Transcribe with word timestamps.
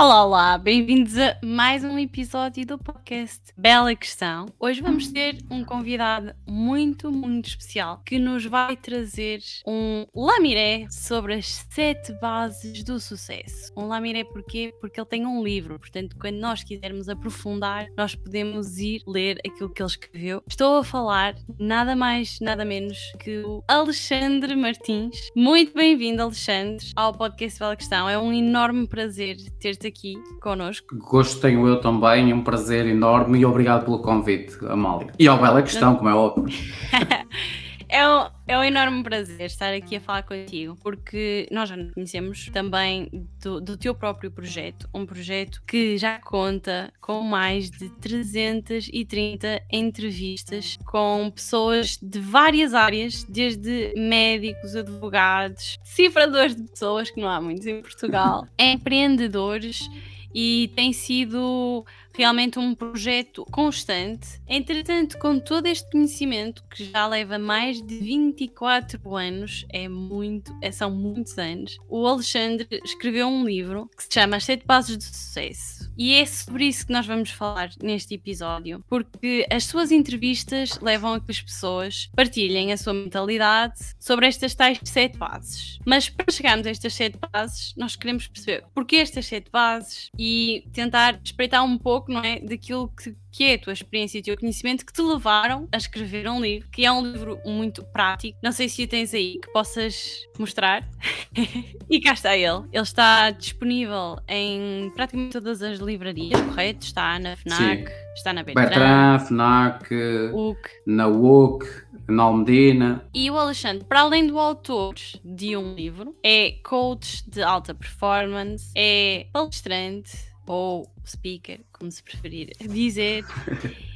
Olá, 0.00 0.24
olá, 0.24 0.58
bem-vindos 0.58 1.18
a 1.18 1.36
mais 1.44 1.82
um 1.82 1.98
episódio 1.98 2.64
do 2.64 2.78
podcast 2.78 3.52
Bela 3.56 3.92
Questão. 3.96 4.46
Hoje 4.56 4.80
vamos 4.80 5.08
ter 5.08 5.38
um 5.50 5.64
convidado 5.64 6.32
muito, 6.46 7.10
muito 7.10 7.48
especial 7.48 8.00
que 8.06 8.16
nos 8.16 8.46
vai 8.46 8.76
trazer 8.76 9.40
um 9.66 10.06
lamiré 10.14 10.86
sobre 10.88 11.34
as 11.34 11.66
sete 11.68 12.12
bases 12.20 12.84
do 12.84 13.00
sucesso. 13.00 13.72
Um 13.76 13.88
lamiré 13.88 14.22
porquê? 14.22 14.72
Porque 14.80 15.00
ele 15.00 15.08
tem 15.08 15.26
um 15.26 15.42
livro, 15.42 15.80
portanto, 15.80 16.16
quando 16.16 16.36
nós 16.36 16.62
quisermos 16.62 17.08
aprofundar, 17.08 17.88
nós 17.96 18.14
podemos 18.14 18.78
ir 18.78 19.02
ler 19.04 19.40
aquilo 19.44 19.68
que 19.68 19.82
ele 19.82 19.90
escreveu. 19.90 20.44
Estou 20.46 20.78
a 20.78 20.84
falar 20.84 21.34
nada 21.58 21.96
mais, 21.96 22.38
nada 22.38 22.64
menos 22.64 22.96
que 23.18 23.38
o 23.38 23.64
Alexandre 23.66 24.54
Martins. 24.54 25.28
Muito 25.34 25.74
bem-vindo, 25.74 26.22
Alexandre, 26.22 26.86
ao 26.94 27.12
podcast 27.12 27.58
Bela 27.58 27.74
Questão. 27.74 28.08
É 28.08 28.16
um 28.16 28.32
enorme 28.32 28.86
prazer 28.86 29.36
ter-te 29.58 29.87
aqui 29.88 30.14
connosco. 30.40 30.96
Gosto 30.96 31.40
tenho 31.40 31.66
eu 31.66 31.80
também, 31.80 32.32
um 32.32 32.42
prazer 32.42 32.86
enorme 32.86 33.38
e 33.38 33.44
obrigado 33.44 33.84
pelo 33.84 33.98
convite, 34.00 34.56
Amália. 34.66 35.12
E 35.18 35.26
ao 35.26 35.38
Bela 35.38 35.62
Questão, 35.62 35.96
como 35.96 36.08
é 36.08 36.14
óbvio. 36.14 36.56
É 37.90 38.06
um, 38.06 38.28
é 38.46 38.58
um 38.58 38.62
enorme 38.62 39.02
prazer 39.02 39.46
estar 39.46 39.72
aqui 39.72 39.96
a 39.96 40.00
falar 40.00 40.22
contigo, 40.22 40.76
porque 40.82 41.48
nós 41.50 41.70
já 41.70 41.76
nos 41.76 41.92
conhecemos 41.94 42.50
também 42.52 43.08
do, 43.40 43.60
do 43.60 43.78
teu 43.78 43.94
próprio 43.94 44.30
projeto, 44.30 44.86
um 44.92 45.06
projeto 45.06 45.62
que 45.66 45.96
já 45.96 46.18
conta 46.20 46.92
com 47.00 47.22
mais 47.22 47.70
de 47.70 47.88
330 47.96 49.62
entrevistas 49.72 50.76
com 50.84 51.30
pessoas 51.34 51.98
de 52.02 52.20
várias 52.20 52.74
áreas, 52.74 53.24
desde 53.24 53.94
médicos, 53.96 54.76
advogados, 54.76 55.78
cifradores 55.82 56.54
de 56.54 56.64
pessoas, 56.64 57.10
que 57.10 57.20
não 57.20 57.28
há 57.28 57.40
muitos 57.40 57.66
em 57.66 57.80
Portugal, 57.80 58.46
empreendedores 58.58 59.88
e 60.34 60.70
tem 60.76 60.92
sido 60.92 61.86
realmente 62.18 62.58
um 62.58 62.74
projeto 62.74 63.44
constante. 63.44 64.40
Entretanto, 64.48 65.16
com 65.18 65.38
todo 65.38 65.66
este 65.66 65.88
conhecimento 65.88 66.64
que 66.68 66.84
já 66.84 67.06
leva 67.06 67.38
mais 67.38 67.80
de 67.80 67.96
24 67.96 69.16
anos, 69.16 69.64
é 69.70 69.88
muito, 69.88 70.52
é, 70.60 70.72
são 70.72 70.90
muitos 70.90 71.38
anos, 71.38 71.78
o 71.88 72.04
Alexandre 72.04 72.66
escreveu 72.84 73.28
um 73.28 73.44
livro 73.44 73.88
que 73.96 74.02
se 74.02 74.08
chama 74.12 74.36
As 74.36 74.44
Sete 74.44 74.64
Passos 74.64 74.96
do 74.96 75.02
Sucesso. 75.04 75.88
E 75.96 76.14
é 76.14 76.26
sobre 76.26 76.64
isso 76.66 76.86
que 76.86 76.92
nós 76.92 77.06
vamos 77.06 77.30
falar 77.30 77.70
neste 77.82 78.14
episódio, 78.14 78.84
porque 78.88 79.46
as 79.50 79.64
suas 79.64 79.90
entrevistas 79.92 80.78
levam 80.80 81.14
a 81.14 81.20
que 81.20 81.30
as 81.30 81.40
pessoas 81.40 82.08
partilhem 82.16 82.72
a 82.72 82.76
sua 82.76 82.94
mentalidade 82.94 83.78
sobre 83.98 84.26
estas 84.26 84.54
tais 84.54 84.80
sete 84.84 85.18
bases. 85.18 85.78
Mas 85.84 86.08
para 86.08 86.32
chegarmos 86.32 86.66
a 86.66 86.70
estas 86.70 86.94
sete 86.94 87.18
bases, 87.32 87.74
nós 87.76 87.96
queremos 87.96 88.26
perceber 88.26 88.64
porquê 88.74 88.96
estas 88.96 89.26
sete 89.26 89.50
bases 89.50 90.10
e 90.18 90.64
tentar 90.72 91.20
espreitar 91.22 91.64
um 91.64 91.78
pouco 91.78 92.07
não 92.10 92.22
é? 92.22 92.40
Daquilo 92.40 92.88
que, 92.88 93.16
que 93.30 93.44
é 93.44 93.54
a 93.54 93.58
tua 93.58 93.72
experiência 93.72 94.18
e 94.18 94.20
o 94.20 94.24
teu 94.24 94.38
conhecimento 94.38 94.84
que 94.84 94.92
te 94.92 95.02
levaram 95.02 95.68
a 95.72 95.76
escrever 95.76 96.28
um 96.28 96.40
livro, 96.40 96.68
que 96.70 96.84
é 96.84 96.92
um 96.92 97.02
livro 97.04 97.38
muito 97.44 97.82
prático. 97.84 98.38
Não 98.42 98.52
sei 98.52 98.68
se 98.68 98.84
o 98.84 98.88
tens 98.88 99.14
aí 99.14 99.38
que 99.38 99.50
possas 99.52 100.26
mostrar. 100.38 100.88
e 101.88 102.00
cá 102.00 102.12
está 102.12 102.36
ele. 102.36 102.64
Ele 102.72 102.82
está 102.82 103.30
disponível 103.30 104.18
em 104.28 104.90
praticamente 104.94 105.32
todas 105.32 105.62
as 105.62 105.78
livrarias, 105.78 106.40
correto? 106.40 106.86
Está 106.86 107.18
na 107.18 107.36
FNAC, 107.36 107.88
Sim. 107.88 107.94
está 108.14 108.32
na 108.32 108.42
Bertrand 108.42 109.20
FNAC, 109.20 109.94
UC. 110.32 110.70
na 110.86 111.08
UC, 111.08 111.66
na 112.08 112.22
Almedina. 112.24 113.04
E 113.14 113.30
o 113.30 113.36
Alexandre, 113.36 113.84
para 113.84 114.00
além 114.00 114.26
do 114.26 114.38
autor 114.38 114.94
de 115.24 115.56
um 115.56 115.74
livro, 115.74 116.16
é 116.22 116.52
coach 116.64 117.28
de 117.28 117.42
alta 117.42 117.74
performance, 117.74 118.70
é 118.74 119.26
palestrante, 119.32 120.28
ou 120.48 120.90
speaker, 121.06 121.60
como 121.72 121.90
se 121.90 122.02
preferir 122.02 122.52
dizer, 122.60 123.24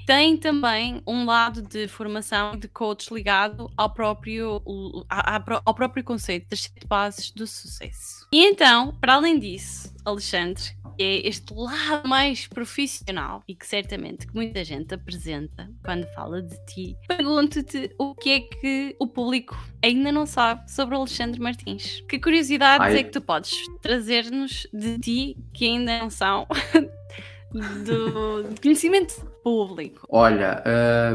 tem 0.06 0.36
também 0.36 1.02
um 1.06 1.24
lado 1.24 1.62
de 1.62 1.88
formação 1.88 2.56
de 2.56 2.68
coach 2.68 3.12
ligado 3.12 3.70
ao 3.76 3.90
próprio, 3.90 4.62
ao 5.64 5.74
próprio 5.74 6.04
conceito 6.04 6.48
das 6.50 6.62
sete 6.62 6.86
bases 6.86 7.30
do 7.30 7.46
sucesso. 7.46 8.26
E 8.32 8.44
então, 8.44 8.94
para 9.00 9.14
além 9.14 9.38
disso, 9.38 9.94
Alexandre, 10.04 10.76
é 10.98 11.26
este 11.26 11.52
lado 11.54 12.08
mais 12.08 12.46
profissional 12.46 13.42
e 13.46 13.54
que 13.54 13.66
certamente 13.66 14.26
que 14.26 14.34
muita 14.34 14.64
gente 14.64 14.94
apresenta 14.94 15.70
quando 15.84 16.06
fala 16.14 16.42
de 16.42 16.56
ti. 16.66 16.96
Pergunto-te 17.08 17.94
o 17.98 18.14
que 18.14 18.30
é 18.30 18.40
que 18.40 18.96
o 18.98 19.06
público 19.06 19.56
ainda 19.82 20.12
não 20.12 20.26
sabe 20.26 20.70
sobre 20.70 20.94
o 20.94 20.98
Alexandre 20.98 21.40
Martins. 21.40 22.02
Que 22.08 22.18
curiosidades 22.18 22.86
Ai. 22.86 22.98
é 22.98 23.02
que 23.02 23.10
tu 23.10 23.20
podes 23.20 23.52
trazer-nos 23.80 24.66
de 24.72 24.98
ti 24.98 25.36
que 25.52 25.66
ainda 25.66 25.98
não 25.98 26.10
são 26.10 26.46
do, 27.52 28.60
conhecimento 28.60 29.31
público? 29.42 30.06
Olha, 30.08 30.62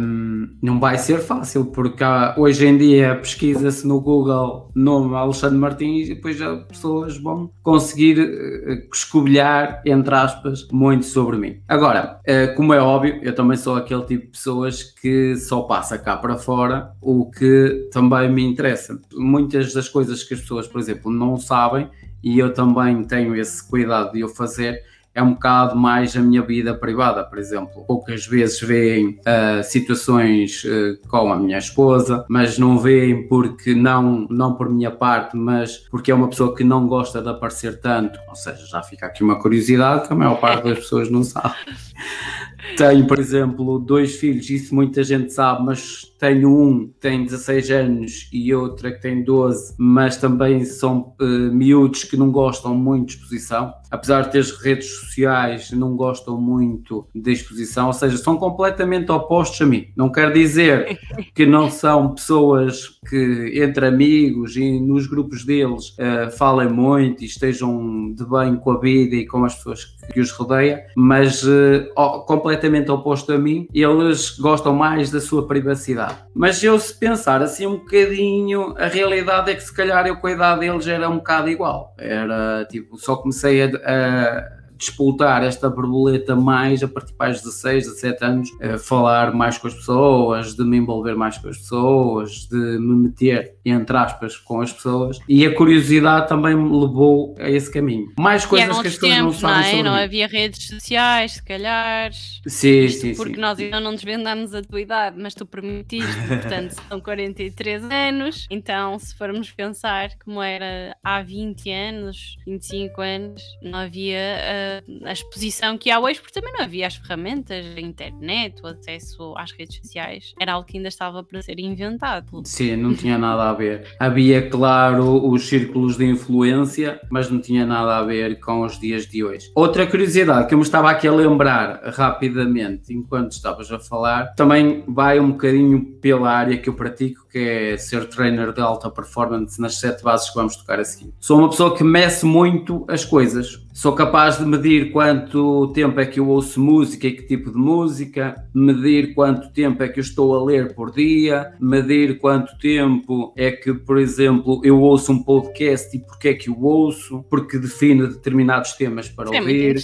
um, 0.02 0.50
não 0.62 0.80
vai 0.80 0.98
ser 0.98 1.20
fácil, 1.20 1.66
porque 1.66 2.04
há, 2.04 2.36
hoje 2.38 2.66
em 2.66 2.78
dia 2.78 3.16
pesquisa-se 3.16 3.88
no 3.88 4.02
Google 4.02 4.72
nome 4.76 5.16
Alexandre 5.16 5.58
Martins 5.58 6.10
e 6.10 6.16
depois 6.16 6.42
as 6.42 6.64
pessoas 6.66 7.18
vão 7.18 7.50
conseguir 7.64 8.20
uh, 8.20 8.88
escobilhar, 8.94 9.82
entre 9.86 10.14
aspas, 10.14 10.68
muito 10.72 11.06
sobre 11.06 11.38
mim. 11.38 11.62
Agora, 11.68 12.20
uh, 12.28 12.56
como 12.56 12.74
é 12.74 12.80
óbvio, 12.80 13.20
eu 13.22 13.34
também 13.34 13.58
sou 13.58 13.76
aquele 13.76 14.04
tipo 14.04 14.26
de 14.26 14.32
pessoas 14.32 14.84
que 14.84 15.36
só 15.36 15.62
passa 15.62 15.98
cá 15.98 16.18
para 16.18 16.38
fora 16.38 16.92
o 17.02 17.30
que 17.30 17.90
também 17.92 18.32
me 18.32 18.44
interessa. 18.44 19.00
Muitas 19.14 19.74
das 19.74 19.88
coisas 19.88 20.24
que 20.24 20.34
as 20.34 20.42
pessoas, 20.42 20.68
por 20.68 20.80
exemplo, 20.80 21.12
não 21.12 21.38
sabem, 21.38 21.90
e 22.24 22.40
eu 22.40 22.54
também 22.54 23.04
tenho 23.04 23.36
esse 23.36 23.68
cuidado 23.68 24.12
de 24.14 24.22
eu 24.22 24.30
fazer, 24.30 24.84
é 25.18 25.24
um 25.24 25.34
bocado 25.34 25.76
mais 25.76 26.16
a 26.16 26.20
minha 26.20 26.44
vida 26.44 26.76
privada, 26.76 27.24
por 27.24 27.40
exemplo. 27.40 27.84
Poucas 27.88 28.28
vezes 28.28 28.62
veem 28.62 29.20
uh, 29.22 29.64
situações 29.64 30.64
uh, 30.64 30.96
com 31.10 31.34
a 31.34 31.36
minha 31.36 31.58
esposa, 31.58 32.24
mas 32.30 32.60
não 32.60 32.78
veem 32.78 33.28
porque 33.28 33.74
não, 33.74 34.28
não 34.30 34.54
por 34.54 34.70
minha 34.70 34.92
parte, 34.92 35.36
mas 35.36 35.78
porque 35.90 36.12
é 36.12 36.16
uma 36.16 36.28
pessoa 36.28 36.56
que 36.56 36.64
não 36.64 36.88
gosta 36.88 37.20
de 37.20 37.30
aparecer 37.30 37.82
tanto. 37.82 38.20
Ou 38.30 38.36
seja, 38.36 38.64
já 38.68 38.84
fica 38.84 39.08
aqui 39.08 39.24
uma 39.24 39.40
curiosidade 39.40 40.06
que 40.06 40.14
a 40.14 40.16
maior 40.16 40.40
parte 40.40 40.66
das 40.66 40.78
pessoas 40.78 41.10
não 41.10 41.24
sabe. 41.24 41.56
Tenho, 42.76 43.08
por 43.08 43.20
exemplo, 43.20 43.80
dois 43.80 44.16
filhos, 44.16 44.50
isso 44.50 44.76
muita 44.76 45.04
gente 45.04 45.32
sabe, 45.34 45.66
mas 45.66 46.14
tenho 46.20 46.50
um 46.50 46.88
que 46.88 47.00
tem 47.00 47.24
16 47.24 47.72
anos 47.72 48.30
e 48.34 48.54
outra 48.54 48.92
que 48.92 49.02
tem 49.02 49.24
12, 49.24 49.76
mas 49.78 50.18
também 50.18 50.66
são 50.66 51.14
uh, 51.22 51.26
miúdos 51.54 52.04
que 52.04 52.18
não 52.18 52.32
gostam 52.32 52.76
muito 52.76 53.08
de 53.08 53.14
exposição. 53.14 53.74
Apesar 53.90 54.24
de 54.24 54.32
ter 54.32 54.44
redes 54.62 54.90
sociais, 55.00 55.72
não 55.72 55.96
gostam 55.96 56.40
muito 56.40 57.08
de 57.16 57.32
exposição, 57.32 57.88
ou 57.88 57.94
seja, 57.94 58.18
são 58.18 58.36
completamente 58.36 59.12
opostos 59.12 59.62
a 59.62 59.66
mim. 59.66 59.88
Não 59.96 60.12
quer 60.12 60.34
dizer 60.34 61.00
que 61.34 61.46
não 61.46 61.70
são 61.70 62.14
pessoas 62.14 63.00
que, 63.08 63.54
entre 63.56 63.86
amigos 63.86 64.58
e 64.58 64.80
nos 64.80 65.08
grupos 65.08 65.46
deles, 65.46 65.90
uh, 65.92 66.32
falem 66.38 66.70
muito 66.70 67.24
e 67.24 67.28
estejam 67.28 68.14
de 68.14 68.26
bem 68.26 68.56
com 68.58 68.72
a 68.72 68.80
vida 68.80 69.16
e 69.16 69.26
com 69.26 69.46
as 69.46 69.56
pessoas 69.56 69.86
que 70.12 70.20
os 70.20 70.32
rodeia, 70.32 70.86
mas 70.96 71.44
uh, 71.44 71.88
completamente 72.26 72.57
oposto 72.92 73.32
a 73.32 73.38
mim, 73.38 73.68
eles 73.74 74.38
gostam 74.38 74.74
mais 74.74 75.12
da 75.12 75.20
sua 75.20 75.48
privacidade 75.48 76.18
mas 76.34 76.64
eu 76.64 76.80
se 76.80 76.94
pensar 76.94 77.42
assim 77.42 77.66
um 77.66 77.78
bocadinho, 77.78 78.76
a 78.78 78.88
realidade 78.88 79.52
é 79.52 79.56
que 79.56 79.64
se 79.64 79.74
calhar 79.74 80.06
eu 80.06 80.18
com 80.18 80.28
a 80.28 80.32
idade 80.32 80.60
deles 80.60 80.88
era 80.88 81.10
um 81.10 81.18
bocado 81.18 81.50
igual. 81.50 81.96
Era 81.98 82.66
tipo, 82.70 82.96
só 82.98 83.16
comecei 83.16 83.64
a, 83.64 83.68
a 83.68 84.57
disputar 84.78 85.44
esta 85.44 85.70
borboleta 85.70 86.36
mais 86.36 86.84
a 86.84 86.88
partir 86.88 87.14
dos 87.18 87.42
16, 87.42 87.86
17 87.86 88.24
anos, 88.24 88.50
falar 88.84 89.34
mais 89.34 89.58
com 89.58 89.68
as 89.68 89.74
pessoas, 89.74 90.56
de 90.56 90.64
me 90.64 90.78
envolver 90.78 91.16
mais 91.16 91.38
com 91.38 91.50
as 91.50 91.58
pessoas, 91.58 92.48
de 92.50 92.56
me 92.56 92.96
meter, 93.04 93.56
entre 93.66 93.98
aspas, 93.98 94.38
com 94.38 94.62
as 94.62 94.72
pessoas. 94.72 95.20
E 95.28 95.46
a 95.46 95.54
curiosidade 95.56 96.28
também 96.28 96.56
me 96.56 96.70
levou 96.70 97.36
a 97.40 97.50
esse 97.50 97.72
caminho. 97.72 98.12
Mais 98.20 98.46
coisas 98.46 98.80
que 98.80 98.88
as 98.88 98.94
pessoas 98.94 99.12
tempos, 99.14 99.42
não 99.42 99.50
sabem. 99.50 99.74
Não, 99.74 99.80
é? 99.80 99.84
não 99.84 100.04
havia 100.04 100.28
redes 100.28 100.68
sociais, 100.68 101.34
se 101.34 101.44
calhar. 101.44 102.12
Sim, 102.14 102.88
sim, 102.88 103.16
Porque 103.16 103.36
sim. 103.36 103.42
nós 103.42 103.60
ainda 103.60 103.80
não 103.80 103.94
desvendamos 103.94 104.54
a 104.54 104.62
tua 104.62 104.82
idade, 104.82 105.18
mas 105.20 105.34
tu 105.34 105.46
permitiste, 105.46 106.08
portanto, 106.28 106.76
são 106.88 107.00
43 107.00 107.84
anos. 107.84 108.48
Então, 108.50 108.98
se 109.00 109.16
formos 109.16 109.52
pensar 109.52 110.10
como 110.24 110.42
era 110.42 110.96
há 111.04 111.22
20 111.22 111.70
anos, 111.72 112.38
25 112.46 113.02
anos, 113.02 113.42
não 113.62 113.80
havia. 113.80 114.18
Uh, 114.18 114.67
a 115.04 115.12
exposição 115.12 115.78
que 115.78 115.90
há 115.90 116.00
hoje, 116.00 116.20
porque 116.20 116.40
também 116.40 116.54
não 116.54 116.62
havia 116.62 116.88
as 116.88 116.96
ferramentas, 116.96 117.66
a 117.76 117.80
internet, 117.80 118.62
o 118.64 118.68
acesso 118.68 119.34
às 119.38 119.52
redes 119.52 119.78
sociais, 119.78 120.34
era 120.40 120.54
algo 120.54 120.68
que 120.68 120.78
ainda 120.78 120.90
estava 120.90 121.24
para 121.24 121.42
ser 121.42 121.60
inventado. 121.60 122.42
Sim, 122.46 122.76
não 122.76 122.94
tinha 122.94 123.18
nada 123.18 123.50
a 123.50 123.54
ver. 123.54 123.88
Havia, 124.00 124.50
claro, 124.50 125.30
os 125.30 125.48
círculos 125.48 125.98
de 125.98 126.06
influência, 126.06 127.00
mas 127.10 127.30
não 127.30 127.40
tinha 127.40 127.66
nada 127.66 127.98
a 127.98 128.04
ver 128.04 128.40
com 128.40 128.62
os 128.62 128.80
dias 128.80 129.08
de 129.08 129.24
hoje. 129.24 129.52
Outra 129.56 129.86
curiosidade 129.88 130.48
que 130.48 130.54
eu 130.54 130.58
me 130.58 130.64
estava 130.64 130.90
aqui 130.90 131.08
a 131.08 131.12
lembrar 131.12 131.82
rapidamente, 131.94 132.94
enquanto 132.94 133.32
estavas 133.32 133.72
a 133.72 133.80
falar, 133.80 134.34
também 134.36 134.84
vai 134.88 135.20
um 135.20 135.32
bocadinho 135.32 135.86
pela 136.02 136.32
área 136.32 136.58
que 136.58 136.70
eu 136.70 136.74
pratico, 136.74 137.28
que 137.30 137.38
é 137.38 137.78
ser 137.78 138.08
trainer 138.08 138.52
de 138.54 138.62
alta 138.62 138.90
performance 138.90 139.60
nas 139.62 139.76
sete 139.76 140.04
bases 140.04 140.30
que 140.30 140.36
vamos 140.36 140.56
tocar 140.56 140.80
a 140.80 140.86
seguir. 140.86 141.14
Sou 141.20 141.40
uma 141.40 141.50
pessoa 141.50 141.76
que 141.76 141.84
mece 141.84 142.26
muito 142.26 142.86
as 142.88 143.06
coisas 143.06 143.67
Sou 143.78 143.94
capaz 143.94 144.40
de 144.40 144.44
medir 144.44 144.92
quanto 144.92 145.68
tempo 145.68 146.00
é 146.00 146.06
que 146.08 146.20
eu 146.20 146.28
ouço 146.30 146.60
música 146.60 147.06
e 147.06 147.12
que 147.12 147.28
tipo 147.28 147.52
de 147.52 147.58
música, 147.60 148.34
medir 148.52 149.14
quanto 149.14 149.54
tempo 149.54 149.84
é 149.84 149.88
que 149.88 150.00
eu 150.00 150.02
estou 150.02 150.36
a 150.36 150.44
ler 150.44 150.74
por 150.74 150.92
dia, 150.92 151.54
medir 151.60 152.18
quanto 152.18 152.58
tempo 152.58 153.32
é 153.38 153.52
que, 153.52 153.76
por 153.76 154.00
exemplo, 154.00 154.60
eu 154.64 154.82
ouço 154.82 155.12
um 155.12 155.22
podcast 155.22 155.96
e 155.96 156.00
porque 156.00 156.30
é 156.30 156.34
que 156.34 156.50
eu 156.50 156.60
ouço, 156.60 157.24
porque 157.30 157.60
defino 157.60 158.08
determinados 158.08 158.74
temas 158.74 159.10
para 159.10 159.30
é 159.30 159.40
ouvir, 159.40 159.78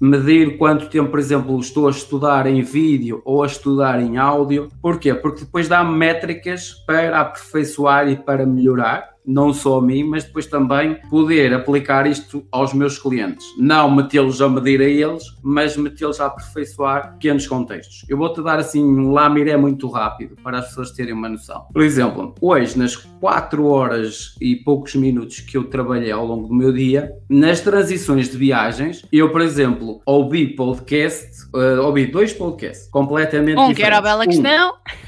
medir 0.00 0.56
quanto 0.56 0.88
tempo, 0.88 1.10
por 1.10 1.18
exemplo, 1.18 1.60
estou 1.60 1.86
a 1.86 1.90
estudar 1.90 2.46
em 2.46 2.62
vídeo 2.62 3.20
ou 3.26 3.42
a 3.42 3.46
estudar 3.46 4.00
em 4.00 4.16
áudio. 4.16 4.70
Porquê? 4.80 5.12
Porque 5.12 5.40
depois 5.40 5.68
dá-me 5.68 5.94
métricas 5.94 6.72
para 6.86 7.20
aperfeiçoar 7.20 8.08
e 8.08 8.16
para 8.16 8.46
melhorar 8.46 9.13
não 9.26 9.52
só 9.52 9.78
a 9.78 9.82
mim, 9.82 10.04
mas 10.04 10.24
depois 10.24 10.46
também 10.46 10.96
poder 11.08 11.52
aplicar 11.54 12.06
isto 12.06 12.46
aos 12.50 12.72
meus 12.74 12.98
clientes. 12.98 13.46
Não 13.58 13.90
metê-los 13.90 14.40
a 14.42 14.48
medir 14.48 14.80
a 14.80 14.84
eles, 14.84 15.24
mas 15.42 15.76
metê-los 15.76 16.20
a 16.20 16.26
aperfeiçoar 16.26 17.12
pequenos 17.12 17.46
contextos. 17.46 18.04
Eu 18.08 18.18
vou-te 18.18 18.42
dar 18.42 18.58
assim 18.58 18.84
um 18.84 19.12
lamiré 19.12 19.56
muito 19.56 19.88
rápido 19.88 20.36
para 20.42 20.58
as 20.58 20.68
pessoas 20.68 20.90
terem 20.90 21.14
uma 21.14 21.28
noção. 21.28 21.66
Por 21.72 21.82
exemplo, 21.82 22.34
hoje, 22.40 22.78
nas 22.78 22.96
4 22.96 23.66
horas 23.66 24.34
e 24.40 24.56
poucos 24.56 24.94
minutos 24.94 25.40
que 25.40 25.56
eu 25.56 25.64
trabalhei 25.64 26.10
ao 26.10 26.26
longo 26.26 26.48
do 26.48 26.54
meu 26.54 26.72
dia, 26.72 27.12
nas 27.28 27.60
transições 27.60 28.30
de 28.30 28.36
viagens, 28.36 29.04
eu, 29.12 29.30
por 29.30 29.40
exemplo, 29.40 30.00
ouvi 30.06 30.54
podcast, 30.54 31.46
uh, 31.54 31.82
ouvi 31.82 32.06
dois 32.06 32.32
podcasts 32.32 32.88
completamente 32.90 33.58
um 33.58 33.68
diferentes. 33.68 33.72
Um 33.72 33.74
que 33.74 33.82
era 33.82 33.98
a 33.98 34.02
bela 34.02 34.26
questão. 34.26 34.70
Um, 34.70 35.03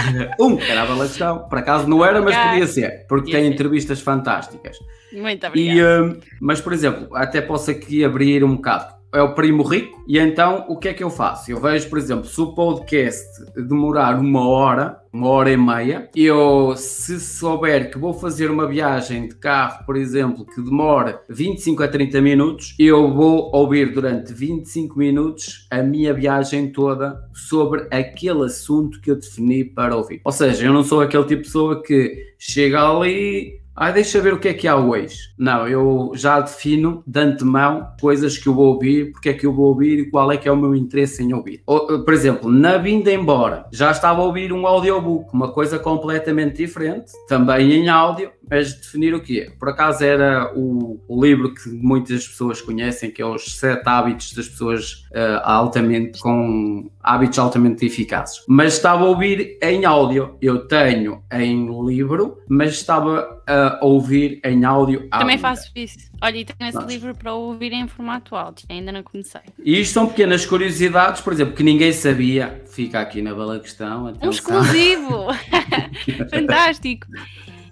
um, 0.40 0.56
que 0.56 0.70
era 0.70 0.82
a 0.82 0.96
questão. 0.96 1.48
Por 1.48 1.58
acaso 1.58 1.88
não 1.88 2.04
era, 2.04 2.20
mas 2.20 2.36
podia 2.36 2.66
ser, 2.66 3.06
porque 3.08 3.32
tem 3.32 3.46
entrevistas 3.46 4.00
fantásticas. 4.00 4.78
Muito 5.12 5.46
obrigado. 5.46 6.04
Um, 6.04 6.20
mas, 6.40 6.60
por 6.60 6.72
exemplo, 6.72 7.08
até 7.14 7.40
posso 7.40 7.70
aqui 7.70 8.04
abrir 8.04 8.44
um 8.44 8.56
bocado 8.56 8.97
é 9.12 9.22
o 9.22 9.34
primo 9.34 9.62
rico, 9.62 10.02
e 10.06 10.18
então 10.18 10.64
o 10.68 10.76
que 10.76 10.88
é 10.88 10.94
que 10.94 11.02
eu 11.02 11.10
faço? 11.10 11.50
Eu 11.50 11.60
vejo, 11.60 11.88
por 11.88 11.98
exemplo, 11.98 12.26
se 12.26 12.40
o 12.40 12.54
podcast 12.54 13.24
demorar 13.56 14.18
uma 14.18 14.46
hora, 14.46 15.00
uma 15.12 15.28
hora 15.28 15.50
e 15.50 15.56
meia, 15.56 16.08
eu, 16.14 16.74
se 16.76 17.18
souber 17.18 17.90
que 17.90 17.98
vou 17.98 18.12
fazer 18.12 18.50
uma 18.50 18.66
viagem 18.66 19.28
de 19.28 19.34
carro, 19.36 19.84
por 19.86 19.96
exemplo, 19.96 20.44
que 20.44 20.60
demora 20.60 21.22
25 21.28 21.82
a 21.82 21.88
30 21.88 22.20
minutos, 22.20 22.74
eu 22.78 23.12
vou 23.12 23.50
ouvir 23.54 23.92
durante 23.92 24.32
25 24.32 24.98
minutos 24.98 25.66
a 25.70 25.82
minha 25.82 26.12
viagem 26.12 26.70
toda 26.70 27.18
sobre 27.32 27.86
aquele 27.90 28.44
assunto 28.44 29.00
que 29.00 29.10
eu 29.10 29.16
defini 29.16 29.64
para 29.64 29.96
ouvir. 29.96 30.20
Ou 30.24 30.32
seja, 30.32 30.66
eu 30.66 30.72
não 30.72 30.84
sou 30.84 31.00
aquele 31.00 31.24
tipo 31.24 31.42
de 31.42 31.48
pessoa 31.48 31.82
que 31.82 32.34
chega 32.38 32.88
ali 32.88 33.60
ah, 33.78 33.92
deixa 33.92 34.20
ver 34.20 34.34
o 34.34 34.38
que 34.38 34.48
é 34.48 34.54
que 34.54 34.66
há 34.66 34.76
hoje. 34.76 35.30
Não, 35.38 35.68
eu 35.68 36.10
já 36.14 36.40
defino 36.40 37.02
de 37.06 37.20
antemão 37.20 37.88
coisas 38.00 38.36
que 38.36 38.48
eu 38.48 38.54
vou 38.54 38.74
ouvir, 38.74 39.12
porque 39.12 39.28
é 39.28 39.32
que 39.32 39.46
eu 39.46 39.52
vou 39.52 39.66
ouvir 39.66 40.00
e 40.00 40.10
qual 40.10 40.32
é 40.32 40.36
que 40.36 40.48
é 40.48 40.52
o 40.52 40.56
meu 40.56 40.74
interesse 40.74 41.22
em 41.22 41.32
ouvir. 41.32 41.62
Ou, 41.64 42.04
por 42.04 42.12
exemplo, 42.12 42.50
na 42.50 42.76
vinda 42.76 43.12
embora, 43.12 43.66
já 43.72 43.90
estava 43.90 44.20
a 44.20 44.24
ouvir 44.24 44.52
um 44.52 44.66
audiobook, 44.66 45.32
uma 45.32 45.52
coisa 45.52 45.78
completamente 45.78 46.56
diferente, 46.56 47.12
também 47.28 47.72
em 47.72 47.88
áudio, 47.88 48.30
mas 48.50 48.74
definir 48.74 49.14
o 49.14 49.20
quê? 49.20 49.52
Por 49.58 49.68
acaso 49.68 50.02
era 50.02 50.52
o, 50.56 51.00
o, 51.06 51.22
livro 51.22 51.54
que 51.54 51.68
muitas 51.68 52.26
pessoas 52.26 52.60
conhecem, 52.60 53.10
que 53.10 53.20
é 53.20 53.26
os 53.26 53.58
sete 53.58 53.82
hábitos 53.86 54.32
das 54.32 54.48
pessoas 54.48 55.04
uh, 55.12 55.40
altamente 55.44 56.18
com 56.18 56.90
hábitos 57.02 57.38
altamente 57.38 57.84
eficazes. 57.84 58.42
Mas 58.48 58.74
estava 58.74 59.04
a 59.04 59.08
ouvir 59.08 59.58
em 59.62 59.84
áudio. 59.84 60.36
Eu 60.40 60.66
tenho 60.66 61.22
em 61.32 61.86
livro, 61.86 62.38
mas 62.48 62.72
estava 62.72 63.42
a 63.46 63.67
ouvir 63.82 64.40
em 64.44 64.64
áudio. 64.64 65.08
Também 65.10 65.38
faço 65.38 65.70
isso. 65.74 66.10
Olha, 66.20 66.38
e 66.38 66.44
tenho 66.44 66.68
esse 66.68 66.76
Nossa. 66.76 66.88
livro 66.88 67.14
para 67.14 67.34
ouvir 67.34 67.72
em 67.72 67.86
formato 67.86 68.34
áudio, 68.34 68.66
ainda 68.68 68.92
não 68.92 69.02
comecei. 69.02 69.40
E 69.64 69.80
isto 69.80 69.92
são 69.92 70.06
pequenas 70.06 70.46
curiosidades, 70.46 71.20
por 71.20 71.32
exemplo, 71.32 71.54
que 71.54 71.62
ninguém 71.62 71.92
sabia. 71.92 72.62
Fica 72.66 73.00
aqui 73.00 73.20
na 73.22 73.34
bela 73.34 73.58
questão. 73.60 74.06
Atenção. 74.06 74.28
Um 74.28 74.30
exclusivo! 74.30 75.26
Fantástico! 76.30 77.06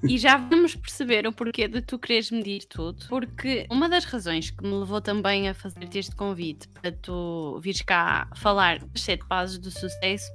E 0.09 0.19
já 0.19 0.37
vamos 0.37 0.75
perceber 0.77 1.27
o 1.27 1.33
porquê 1.33 1.67
de 1.67 1.81
tu 1.81 1.99
quereres 1.99 2.31
medir 2.31 2.65
tudo, 2.65 3.07
porque 3.09 3.67
uma 3.71 3.89
das 3.89 4.05
razões 4.05 4.51
que 4.51 4.63
me 4.63 4.75
levou 4.75 5.01
também 5.01 5.49
a 5.49 5.55
fazer-te 5.55 5.99
este 5.99 6.15
convite 6.15 6.69
para 6.69 6.93
tu 6.93 7.59
vires 7.61 7.83
cá 7.83 8.29
falar 8.37 8.79
das 8.79 9.01
sete 9.01 9.27
bases 9.27 9.59
do 9.59 9.71
sucesso 9.71 10.31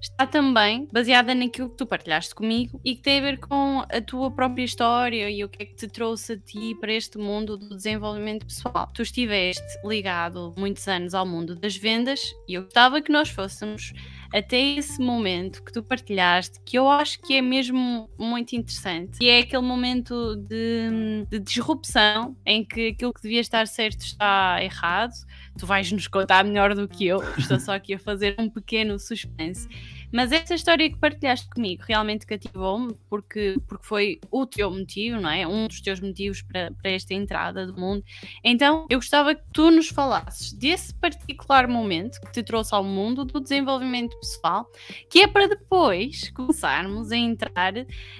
está 0.00 0.26
também 0.26 0.88
baseada 0.92 1.34
naquilo 1.34 1.68
que 1.68 1.76
tu 1.76 1.86
partilhaste 1.86 2.34
comigo 2.34 2.80
e 2.84 2.94
que 2.94 3.02
tem 3.02 3.18
a 3.18 3.22
ver 3.22 3.38
com 3.38 3.84
a 3.88 4.00
tua 4.00 4.30
própria 4.30 4.64
história 4.64 5.30
e 5.30 5.44
o 5.44 5.48
que 5.48 5.62
é 5.62 5.66
que 5.66 5.74
te 5.74 5.86
trouxe 5.88 6.32
a 6.32 6.38
ti 6.38 6.74
para 6.80 6.92
este 6.92 7.18
mundo 7.18 7.56
do 7.56 7.76
desenvolvimento 7.76 8.46
pessoal. 8.46 8.90
Tu 8.94 9.02
estiveste 9.02 9.62
ligado 9.84 10.54
muitos 10.56 10.86
anos 10.88 11.14
ao 11.14 11.26
mundo 11.26 11.54
das 11.54 11.76
vendas 11.76 12.20
e 12.48 12.54
eu 12.54 12.62
gostava 12.62 13.00
que 13.02 13.12
nós 13.12 13.28
fôssemos 13.28 13.92
até 14.32 14.58
esse 14.76 15.00
momento 15.00 15.62
que 15.62 15.72
tu 15.72 15.82
partilhaste, 15.82 16.60
que 16.64 16.78
eu 16.78 16.88
acho 16.88 17.20
que 17.20 17.34
é 17.34 17.42
mesmo 17.42 18.08
muito 18.18 18.54
interessante, 18.54 19.18
e 19.20 19.28
é 19.28 19.40
aquele 19.40 19.62
momento 19.62 20.36
de, 20.36 21.26
de 21.28 21.38
disrupção 21.40 22.36
em 22.46 22.64
que 22.64 22.88
aquilo 22.88 23.12
que 23.12 23.22
devia 23.22 23.40
estar 23.40 23.66
certo 23.66 24.00
está 24.00 24.62
errado. 24.62 25.12
Tu 25.58 25.66
vais 25.66 25.90
nos 25.92 26.06
contar 26.06 26.44
melhor 26.44 26.74
do 26.74 26.88
que 26.88 27.06
eu, 27.06 27.22
estou 27.36 27.58
só 27.58 27.72
aqui 27.72 27.94
a 27.94 27.98
fazer 27.98 28.34
um 28.38 28.48
pequeno 28.48 28.98
suspense. 28.98 29.68
Mas 30.12 30.32
essa 30.32 30.54
história 30.54 30.90
que 30.90 30.98
partilhaste 30.98 31.48
comigo 31.48 31.82
realmente 31.86 32.26
cativou-me 32.26 32.94
porque, 33.08 33.56
porque 33.68 33.86
foi 33.86 34.20
o 34.30 34.46
teu 34.46 34.70
motivo, 34.70 35.20
não 35.20 35.30
é? 35.30 35.46
Um 35.46 35.66
dos 35.66 35.80
teus 35.80 36.00
motivos 36.00 36.42
para, 36.42 36.70
para 36.72 36.90
esta 36.90 37.14
entrada 37.14 37.66
do 37.66 37.78
mundo. 37.78 38.04
Então 38.42 38.86
eu 38.90 38.98
gostava 38.98 39.34
que 39.34 39.42
tu 39.52 39.70
nos 39.70 39.88
falasses 39.88 40.52
desse 40.52 40.94
particular 40.94 41.68
momento 41.68 42.20
que 42.20 42.32
te 42.32 42.42
trouxe 42.42 42.74
ao 42.74 42.82
mundo 42.82 43.24
do 43.24 43.40
desenvolvimento 43.40 44.18
pessoal, 44.18 44.66
que 45.08 45.20
é 45.20 45.26
para 45.26 45.48
depois 45.48 46.30
começarmos 46.30 47.12
a 47.12 47.16
entrar 47.16 47.72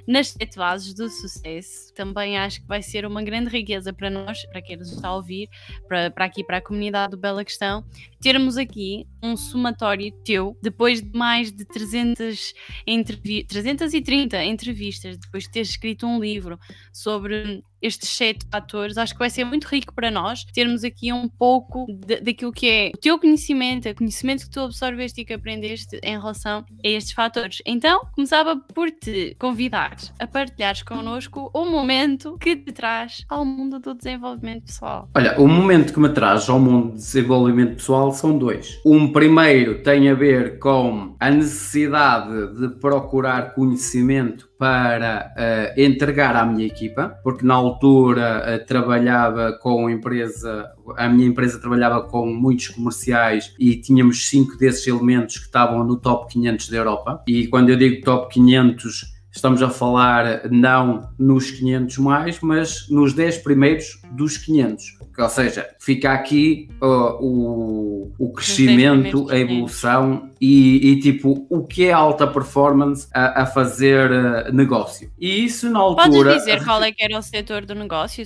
nas 0.07 0.29
sete 0.29 0.57
bases 0.57 0.95
do 0.95 1.09
sucesso. 1.09 1.93
Também 1.95 2.39
acho 2.39 2.61
que 2.61 2.67
vai 2.69 2.83
ser 2.83 3.05
uma 3.05 3.23
grande 3.23 3.51
riqueza 3.51 3.93
para 3.93 4.11
nós, 4.11 4.45
para 4.47 4.63
quem 4.63 4.77
nos 4.77 4.93
está 4.93 5.09
a 5.09 5.17
ouvir, 5.17 5.49
para, 5.89 6.11
para 6.11 6.25
aqui, 6.25 6.45
para 6.45 6.59
a 6.59 6.63
comunidade 6.63 7.13
do 7.13 7.17
Bela 7.17 7.45
Questão, 7.45 7.85
termos 8.21 8.57
aqui 8.57 9.07
um 9.23 9.37
somatório 9.37 10.13
teu, 10.25 10.57
depois 10.63 11.03
de 11.03 11.11
mais 11.17 11.51
de 11.51 11.65
300 11.81 12.55
entrevi 12.87 13.45
330 13.45 14.45
entrevistas, 14.45 15.17
depois 15.17 15.45
de 15.45 15.51
teres 15.51 15.71
escrito 15.71 16.07
um 16.07 16.21
livro 16.21 16.59
sobre 16.93 17.63
estes 17.83 18.09
sete 18.11 18.47
fatores, 18.51 18.99
acho 18.99 19.13
que 19.13 19.19
vai 19.19 19.31
ser 19.31 19.45
muito 19.45 19.67
rico 19.67 19.95
para 19.95 20.11
nós 20.11 20.45
termos 20.45 20.85
aqui 20.85 21.13
um 21.13 21.29
pouco 21.29 21.87
de, 21.89 22.21
daquilo 22.21 22.53
que 22.53 22.69
é 22.69 22.91
o 22.95 22.99
teu 22.99 23.19
conhecimento, 23.19 23.89
o 23.89 23.95
conhecimento 23.95 24.45
que 24.45 24.51
tu 24.51 24.61
absorveste 24.61 25.21
e 25.21 25.25
que 25.25 25.33
aprendeste 25.33 25.99
em 26.03 26.19
relação 26.19 26.65
a 26.85 26.89
estes 26.89 27.13
fatores. 27.13 27.63
Então, 27.65 28.03
começava 28.13 28.57
por 28.57 28.91
te 28.91 29.37
convidar 29.39 29.97
a 30.19 30.27
partilhares 30.27 30.83
connosco 30.83 31.51
o 31.55 31.65
momento 31.65 32.37
que 32.39 32.57
te 32.57 32.73
traz 32.73 33.25
ao 33.29 33.45
mundo 33.45 33.79
do 33.79 33.95
desenvolvimento 33.95 34.67
pessoal. 34.67 35.09
Olha, 35.15 35.41
o 35.41 35.47
momento 35.47 35.93
que 35.93 36.01
me 36.01 36.09
traz 36.09 36.49
ao 36.49 36.59
mundo 36.59 36.91
do 36.91 36.95
desenvolvimento 36.95 37.77
pessoal 37.77 38.13
são 38.13 38.37
dois. 38.37 38.81
Um 38.85 39.13
primeiro 39.13 39.83
tem 39.83 40.09
a 40.09 40.15
ver 40.15 40.59
com 40.59 41.17
a 41.19 41.31
necessidade 41.31 42.59
de 42.59 42.69
procurar 42.81 43.55
conhecimento 43.55 44.50
para 44.61 45.33
uh, 45.39 45.81
entregar 45.81 46.37
à 46.37 46.45
minha 46.45 46.67
equipa, 46.67 47.19
porque 47.25 47.47
na 47.47 47.55
altura 47.55 48.45
uh, 48.45 48.67
trabalhava 48.67 49.55
com 49.55 49.89
empresa, 49.89 50.71
a 50.99 51.09
minha 51.09 51.27
empresa 51.27 51.59
trabalhava 51.59 52.03
com 52.03 52.27
muitos 52.27 52.69
comerciais 52.69 53.55
e 53.59 53.75
tínhamos 53.77 54.29
cinco 54.29 54.59
desses 54.59 54.87
elementos 54.87 55.39
que 55.39 55.47
estavam 55.47 55.83
no 55.83 55.97
top 55.97 56.31
500 56.31 56.69
da 56.69 56.77
Europa. 56.77 57.23
E 57.27 57.47
quando 57.47 57.71
eu 57.71 57.77
digo 57.79 58.05
top 58.05 58.35
500, 58.35 59.07
estamos 59.33 59.63
a 59.63 59.71
falar 59.71 60.51
não 60.51 61.09
nos 61.19 61.51
500 61.53 61.97
mais, 61.97 62.39
mas 62.41 62.87
nos 62.91 63.15
10 63.15 63.39
primeiros 63.39 64.03
dos 64.13 64.37
500. 64.37 65.00
Ou 65.25 65.31
seja, 65.31 65.69
fica 65.79 66.13
aqui 66.13 66.69
uh, 66.83 67.17
o, 67.21 68.13
o 68.19 68.33
crescimento, 68.33 69.31
a 69.31 69.39
evolução 69.39 70.31
e, 70.41 70.93
e, 70.93 71.01
tipo 71.01 71.47
o 71.49 71.65
que 71.65 71.87
é 71.87 71.93
alta 71.93 72.27
performance 72.27 73.09
a, 73.15 73.43
a 73.43 73.47
fazer 73.47 74.11
uh, 74.11 74.53
negócio. 74.53 75.11
E 75.19 75.45
isso 75.45 75.71
na 75.71 75.79
altura. 75.79 76.31
Podes 76.31 76.45
dizer 76.45 76.63
qual 76.65 76.83
é 76.83 76.93
que 76.93 77.05
era 77.05 77.19
o 77.19 77.23
setor 77.23 77.65
do 77.65 77.75
negócio? 77.75 78.25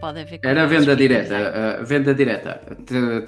Pode 0.00 0.20
haver 0.20 0.40
era 0.42 0.66
venda 0.66 0.94
direta, 0.94 1.80
uh, 1.80 1.84
venda 1.84 2.14
direta. 2.14 2.60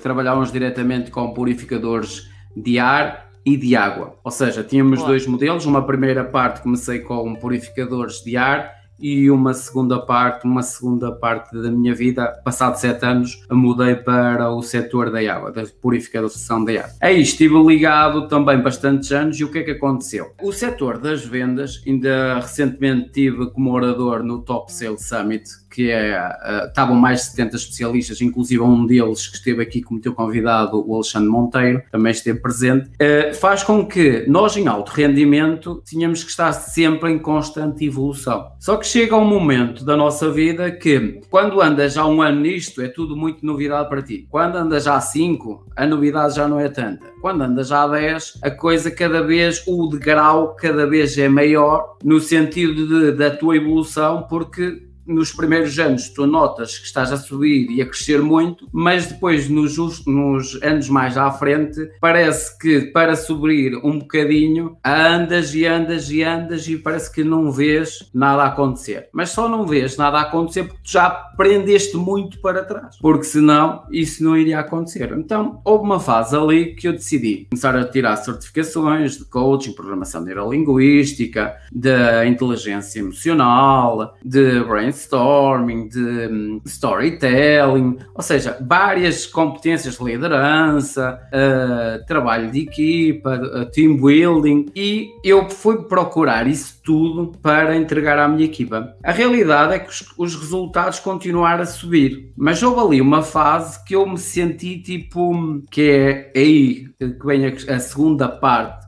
Trabalhávamos 0.03 0.53
diretamente 0.53 1.11
com 1.11 1.33
purificadores 1.33 2.29
de 2.57 2.79
ar 2.79 3.29
e 3.45 3.57
de 3.57 3.75
água. 3.75 4.19
Ou 4.23 4.31
seja, 4.31 4.63
tínhamos 4.63 4.99
Boa. 4.99 5.11
dois 5.11 5.27
modelos. 5.27 5.65
Uma 5.65 5.87
primeira 5.87 6.25
parte 6.25 6.61
comecei 6.61 7.01
com 7.01 7.35
purificadores 7.35 8.23
de 8.23 8.37
ar 8.37 8.78
e 8.99 9.31
uma 9.31 9.55
segunda 9.55 9.99
parte, 9.99 10.45
uma 10.45 10.63
segunda 10.63 11.13
parte 11.13 11.57
da 11.61 11.71
minha 11.71 11.95
vida, 11.95 12.27
passado 12.45 12.77
sete 12.77 13.05
anos, 13.05 13.43
mudei 13.51 13.95
para 13.95 14.51
o 14.51 14.63
setor 14.63 15.11
da 15.11 15.19
água, 15.33 15.53
da 15.53 15.65
purificação 15.81 16.65
da 16.65 16.73
água. 16.73 16.91
Aí 17.01 17.21
estive 17.21 17.55
ligado 17.63 18.29
também 18.29 18.61
bastantes 18.61 19.11
anos 19.13 19.39
e 19.39 19.45
o 19.45 19.51
que 19.51 19.59
é 19.59 19.63
que 19.63 19.71
aconteceu? 19.73 20.33
O 20.43 20.53
setor 20.53 20.99
das 20.99 21.25
vendas, 21.25 21.83
ainda 21.87 22.41
recentemente 22.41 23.11
tive 23.11 23.51
como 23.51 23.73
orador 23.73 24.23
no 24.23 24.43
Top 24.43 24.73
Sales 24.73 25.07
Summit, 25.07 25.45
que 25.71 25.91
é, 25.91 26.19
uh, 26.19 26.67
estavam 26.67 26.97
mais 26.97 27.21
de 27.21 27.27
70 27.27 27.57
especialistas, 27.57 28.21
inclusive 28.21 28.63
um 28.63 28.87
deles 28.87 29.29
que 29.29 29.37
esteve 29.37 29.63
aqui 29.63 29.83
como 29.83 30.01
teu 30.01 30.15
convidado, 30.15 30.83
o 30.85 30.95
Alexandre 30.95 31.29
Monteiro, 31.29 31.83
também 31.91 32.13
esteve 32.13 32.41
presente, 32.41 32.89
uh, 32.89 33.35
faz 33.35 33.63
com 33.63 33.87
que 33.87 34.25
nós 34.27 34.57
em 34.57 34.67
alto 34.67 34.91
rendimento 34.91 35.83
tínhamos 35.85 36.25
que 36.25 36.31
estar 36.31 36.53
sempre 36.53 37.13
em 37.13 37.19
constante 37.19 37.85
evolução. 37.85 38.51
Só 38.59 38.77
que 38.77 38.88
chega 38.89 39.15
um 39.17 39.25
momento 39.25 39.85
da 39.85 39.95
nossa 39.95 40.31
vida 40.31 40.71
que 40.71 41.21
quando 41.29 41.61
andas 41.61 41.93
já 41.93 42.07
um 42.07 42.23
ano 42.23 42.41
nisto 42.41 42.81
é 42.81 42.89
tudo 42.89 43.15
muito 43.15 43.45
novidade 43.45 43.87
para 43.89 44.03
ti. 44.03 44.27
Quando 44.31 44.57
andas 44.57 44.85
já 44.85 44.97
há 44.97 45.01
cinco, 45.01 45.67
a 45.77 45.87
novidade 45.87 46.37
já 46.37 46.49
não 46.49 46.59
é 46.59 46.71
tanta. 46.71 47.07
Quando 47.21 47.43
andas 47.43 47.69
já 47.69 47.83
há 47.83 47.89
10, 47.89 48.39
a 48.43 48.51
coisa 48.51 48.91
cada 48.91 49.23
vez, 49.23 49.63
o 49.67 49.87
degrau 49.89 50.57
cada 50.57 50.87
vez 50.87 51.19
é 51.19 51.29
maior 51.29 51.99
no 52.03 52.19
sentido 52.19 52.87
de, 52.87 53.13
da 53.13 53.31
tua 53.31 53.57
evolução, 53.57 54.23
porque 54.23 54.88
nos 55.09 55.33
primeiros 55.33 55.79
anos 55.79 56.09
tu 56.11 56.27
notas 56.27 56.79
que 56.79 56.87
estás 56.87 57.11
a 57.13 57.17
subir 57.17 57.71
e 57.71 57.81
a 57.81 57.87
crescer 57.87 58.21
muito, 58.21 58.69
mas 58.73 59.07
depois 59.07 59.49
nos, 59.49 59.77
nos 60.07 60.63
anos 60.63 60.89
mais 60.89 61.17
à 61.17 61.31
frente 61.31 61.91
parece 62.01 62.57
que 62.59 62.83
para 62.93 63.17
subir 63.17 63.77
um 63.83 63.99
bocadinho 63.99 64.77
andas 64.85 65.55
e 65.55 65.65
andas 65.65 66.11
e 66.11 66.23
andas 66.23 66.69
e 66.69 66.77
parece 66.77 67.13
que 67.13 67.25
não 67.25 67.51
vês 67.51 68.11
nada 68.13 68.45
acontecer. 68.45 69.09
Mas 69.13 69.31
só 69.31 69.49
não 69.49 69.67
vês 69.67 69.97
nada 69.97 70.21
acontecer 70.21 70.65
porque 70.65 70.83
tu 70.85 70.93
já 70.93 71.07
aprendeste 71.07 71.97
muito 71.97 72.41
para 72.41 72.65
trás, 72.65 72.99
porque 73.01 73.25
senão 73.25 73.85
isso 73.91 74.23
não 74.23 74.37
iria 74.37 74.59
acontecer. 74.61 75.13
Então 75.17 75.61
houve 75.65 75.85
uma 75.85 76.01
fase 76.01 76.37
ali 76.37 76.75
que 76.75 76.89
eu 76.89 76.93
decidi 76.93 77.47
começar 77.51 77.75
a 77.77 77.85
tirar 77.85 78.17
certificações 78.17 79.17
de 79.17 79.25
coaching, 79.25 79.73
programação 79.73 80.23
neurolinguística, 80.23 81.57
de 81.73 82.27
inteligência 82.27 83.01
emocional, 83.01 84.17
de 84.25 84.61
brain 84.65 84.93
brainstorming, 84.99 85.89
de 85.89 85.99
um, 85.99 86.61
storytelling, 86.65 87.99
ou 88.15 88.23
seja, 88.23 88.59
várias 88.61 89.27
competências 89.27 89.97
de 89.97 90.05
liderança, 90.05 91.21
uh, 91.29 92.05
trabalho 92.07 92.51
de 92.51 92.61
equipa, 92.61 93.37
uh, 93.37 93.71
team 93.71 93.97
building, 93.97 94.67
e 94.75 95.11
eu 95.23 95.49
fui 95.49 95.85
procurar 95.85 96.47
isso 96.47 96.81
tudo 96.85 97.33
para 97.41 97.77
entregar 97.77 98.19
à 98.19 98.27
minha 98.27 98.45
equipa. 98.45 98.95
A 99.03 99.13
realidade 99.13 99.75
é 99.75 99.79
que 99.79 99.91
os, 99.91 100.05
os 100.17 100.35
resultados 100.35 100.99
continuaram 100.99 101.63
a 101.63 101.67
subir, 101.67 102.33
mas 102.37 102.63
houve 102.63 102.81
ali 102.81 103.01
uma 103.01 103.23
fase 103.23 103.83
que 103.85 103.95
eu 103.95 104.07
me 104.09 104.19
senti 104.19 104.79
tipo 104.79 105.63
que 105.71 105.83
é 105.83 106.33
aí 106.35 106.89
que 106.99 107.27
vem 107.27 107.47
a, 107.47 107.77
a 107.77 107.79
segunda 107.79 108.29
parte 108.29 108.88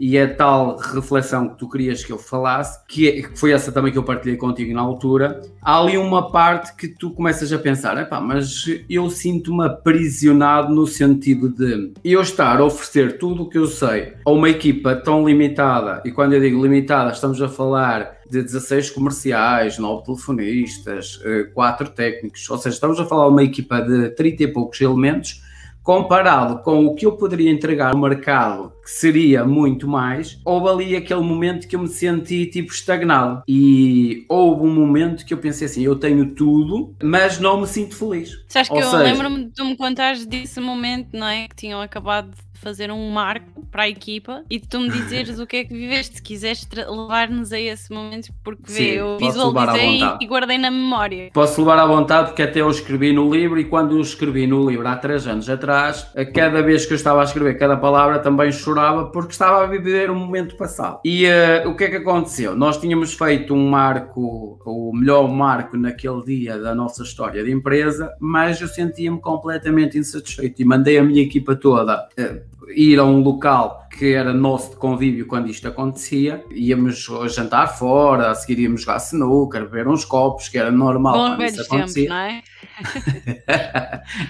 e 0.00 0.18
a 0.18 0.32
tal 0.34 0.78
reflexão 0.78 1.50
que 1.50 1.58
tu 1.58 1.68
querias 1.68 2.02
que 2.02 2.10
eu 2.10 2.18
falasse, 2.18 2.80
que, 2.88 3.08
é, 3.08 3.22
que 3.22 3.38
foi 3.38 3.52
essa 3.52 3.70
também 3.70 3.92
que 3.92 3.98
eu 3.98 4.02
partilhei 4.02 4.36
contigo 4.36 4.72
na 4.72 4.80
altura, 4.80 5.42
há 5.60 5.78
ali 5.78 5.98
uma 5.98 6.30
parte 6.30 6.74
que 6.74 6.88
tu 6.88 7.10
começas 7.10 7.52
a 7.52 7.58
pensar, 7.58 7.98
epá, 7.98 8.18
mas 8.18 8.64
eu 8.88 9.10
sinto-me 9.10 9.66
aprisionado 9.66 10.74
no 10.74 10.86
sentido 10.86 11.50
de 11.50 11.92
eu 12.02 12.22
estar 12.22 12.58
a 12.58 12.64
oferecer 12.64 13.18
tudo 13.18 13.42
o 13.42 13.48
que 13.48 13.58
eu 13.58 13.66
sei 13.66 14.14
a 14.24 14.30
uma 14.30 14.48
equipa 14.48 14.96
tão 14.96 15.28
limitada, 15.28 16.02
e 16.04 16.10
quando 16.10 16.32
eu 16.32 16.40
digo 16.40 16.62
limitada, 16.62 17.12
estamos 17.12 17.40
a 17.42 17.48
falar 17.48 18.20
de 18.30 18.42
16 18.42 18.90
comerciais, 18.90 19.76
9 19.76 20.04
telefonistas, 20.04 21.20
4 21.52 21.86
eh, 21.86 21.90
técnicos, 21.90 22.48
ou 22.48 22.56
seja, 22.56 22.74
estamos 22.74 22.98
a 23.00 23.04
falar 23.04 23.26
de 23.26 23.32
uma 23.32 23.42
equipa 23.42 23.80
de 23.80 24.10
30 24.10 24.44
e 24.44 24.48
poucos 24.48 24.80
elementos 24.80 25.42
comparado 25.82 26.62
com 26.62 26.86
o 26.86 26.94
que 26.94 27.06
eu 27.06 27.12
poderia 27.12 27.50
entregar 27.50 27.94
no 27.94 28.00
mercado, 28.00 28.72
que 28.82 28.90
seria 28.90 29.44
muito 29.44 29.88
mais, 29.88 30.40
houve 30.44 30.68
ali 30.68 30.96
aquele 30.96 31.20
momento 31.20 31.66
que 31.66 31.76
eu 31.76 31.80
me 31.80 31.88
senti 31.88 32.46
tipo 32.46 32.72
estagnado. 32.72 33.42
E 33.48 34.24
houve 34.28 34.62
um 34.64 34.74
momento 34.74 35.24
que 35.24 35.34
eu 35.34 35.38
pensei 35.38 35.66
assim: 35.66 35.82
eu 35.82 35.96
tenho 35.96 36.34
tudo, 36.34 36.94
mas 37.02 37.38
não 37.38 37.60
me 37.60 37.66
sinto 37.66 37.96
feliz. 37.96 38.44
Sabes 38.48 38.68
que 38.68 38.74
Ou 38.74 38.80
eu 38.80 38.90
seja... 38.90 39.02
lembro-me 39.02 39.44
de 39.44 39.50
tu 39.50 39.64
me 39.64 39.76
contares 39.76 40.26
desse 40.26 40.60
momento, 40.60 41.08
não 41.12 41.26
é? 41.26 41.48
Que 41.48 41.56
tinham 41.56 41.80
acabado 41.80 42.30
de 42.30 42.49
fazer 42.60 42.90
um 42.90 43.10
marco 43.10 43.66
para 43.70 43.84
a 43.84 43.88
equipa 43.88 44.44
e 44.50 44.60
tu 44.60 44.78
me 44.80 44.90
dizeres 44.90 45.38
o 45.38 45.46
que 45.46 45.58
é 45.58 45.64
que 45.64 45.72
viveste, 45.72 46.16
se 46.16 46.22
quiseres 46.22 46.68
levar-nos 46.88 47.52
a 47.52 47.58
esse 47.58 47.92
momento, 47.92 48.32
porque 48.44 48.70
Sim, 48.70 48.84
vê, 48.84 49.00
eu 49.00 49.18
visualizei 49.18 50.00
e 50.20 50.26
guardei 50.26 50.58
na 50.58 50.70
memória. 50.70 51.30
Posso 51.32 51.60
levar 51.60 51.78
à 51.78 51.86
vontade, 51.86 52.28
porque 52.28 52.42
até 52.42 52.60
eu 52.60 52.70
escrevi 52.70 53.12
no 53.12 53.32
livro 53.32 53.58
e 53.58 53.64
quando 53.64 53.96
eu 53.96 54.00
escrevi 54.00 54.46
no 54.46 54.68
livro 54.68 54.86
há 54.86 54.96
três 54.96 55.26
anos 55.26 55.48
atrás, 55.48 56.06
a 56.14 56.24
cada 56.24 56.62
vez 56.62 56.84
que 56.84 56.92
eu 56.92 56.96
estava 56.96 57.20
a 57.20 57.24
escrever 57.24 57.58
cada 57.58 57.76
palavra 57.76 58.18
também 58.18 58.52
chorava 58.52 59.06
porque 59.06 59.32
estava 59.32 59.64
a 59.64 59.66
viver 59.66 60.10
um 60.10 60.14
momento 60.14 60.56
passado. 60.56 61.00
E 61.04 61.26
uh, 61.26 61.68
o 61.68 61.74
que 61.74 61.84
é 61.84 61.90
que 61.90 61.96
aconteceu? 61.96 62.54
Nós 62.54 62.78
tínhamos 62.78 63.14
feito 63.14 63.54
um 63.54 63.70
marco, 63.70 64.60
o 64.66 64.92
melhor 64.94 65.28
marco 65.28 65.76
naquele 65.78 66.22
dia 66.24 66.58
da 66.58 66.74
nossa 66.74 67.02
história 67.02 67.42
de 67.42 67.50
empresa, 67.50 68.12
mas 68.20 68.60
eu 68.60 68.68
sentia-me 68.68 69.18
completamente 69.18 69.96
insatisfeito 69.96 70.60
e 70.60 70.64
mandei 70.64 70.98
a 70.98 71.02
minha 71.02 71.22
equipa 71.22 71.56
toda. 71.56 72.06
Uh, 72.18 72.49
ir 72.74 72.98
a 72.98 73.04
um 73.04 73.20
local 73.22 73.80
que 73.90 74.14
era 74.14 74.32
nosso 74.32 74.70
de 74.70 74.76
convívio 74.76 75.26
quando 75.26 75.50
isto 75.50 75.66
acontecia, 75.66 76.44
íamos 76.50 77.06
jantar 77.28 77.66
fora, 77.76 78.30
a 78.30 78.34
seguir 78.34 78.60
íamos 78.62 78.82
jogar 78.82 78.98
snooker, 78.98 79.64
beber 79.64 79.88
uns 79.88 80.04
copos, 80.04 80.48
que 80.48 80.56
era 80.56 80.70
normal 80.70 81.14
Bom, 81.14 81.36
quando 81.36 81.44
isso 81.44 81.62
acontecia. 81.62 82.08
Tempos, 82.08 82.42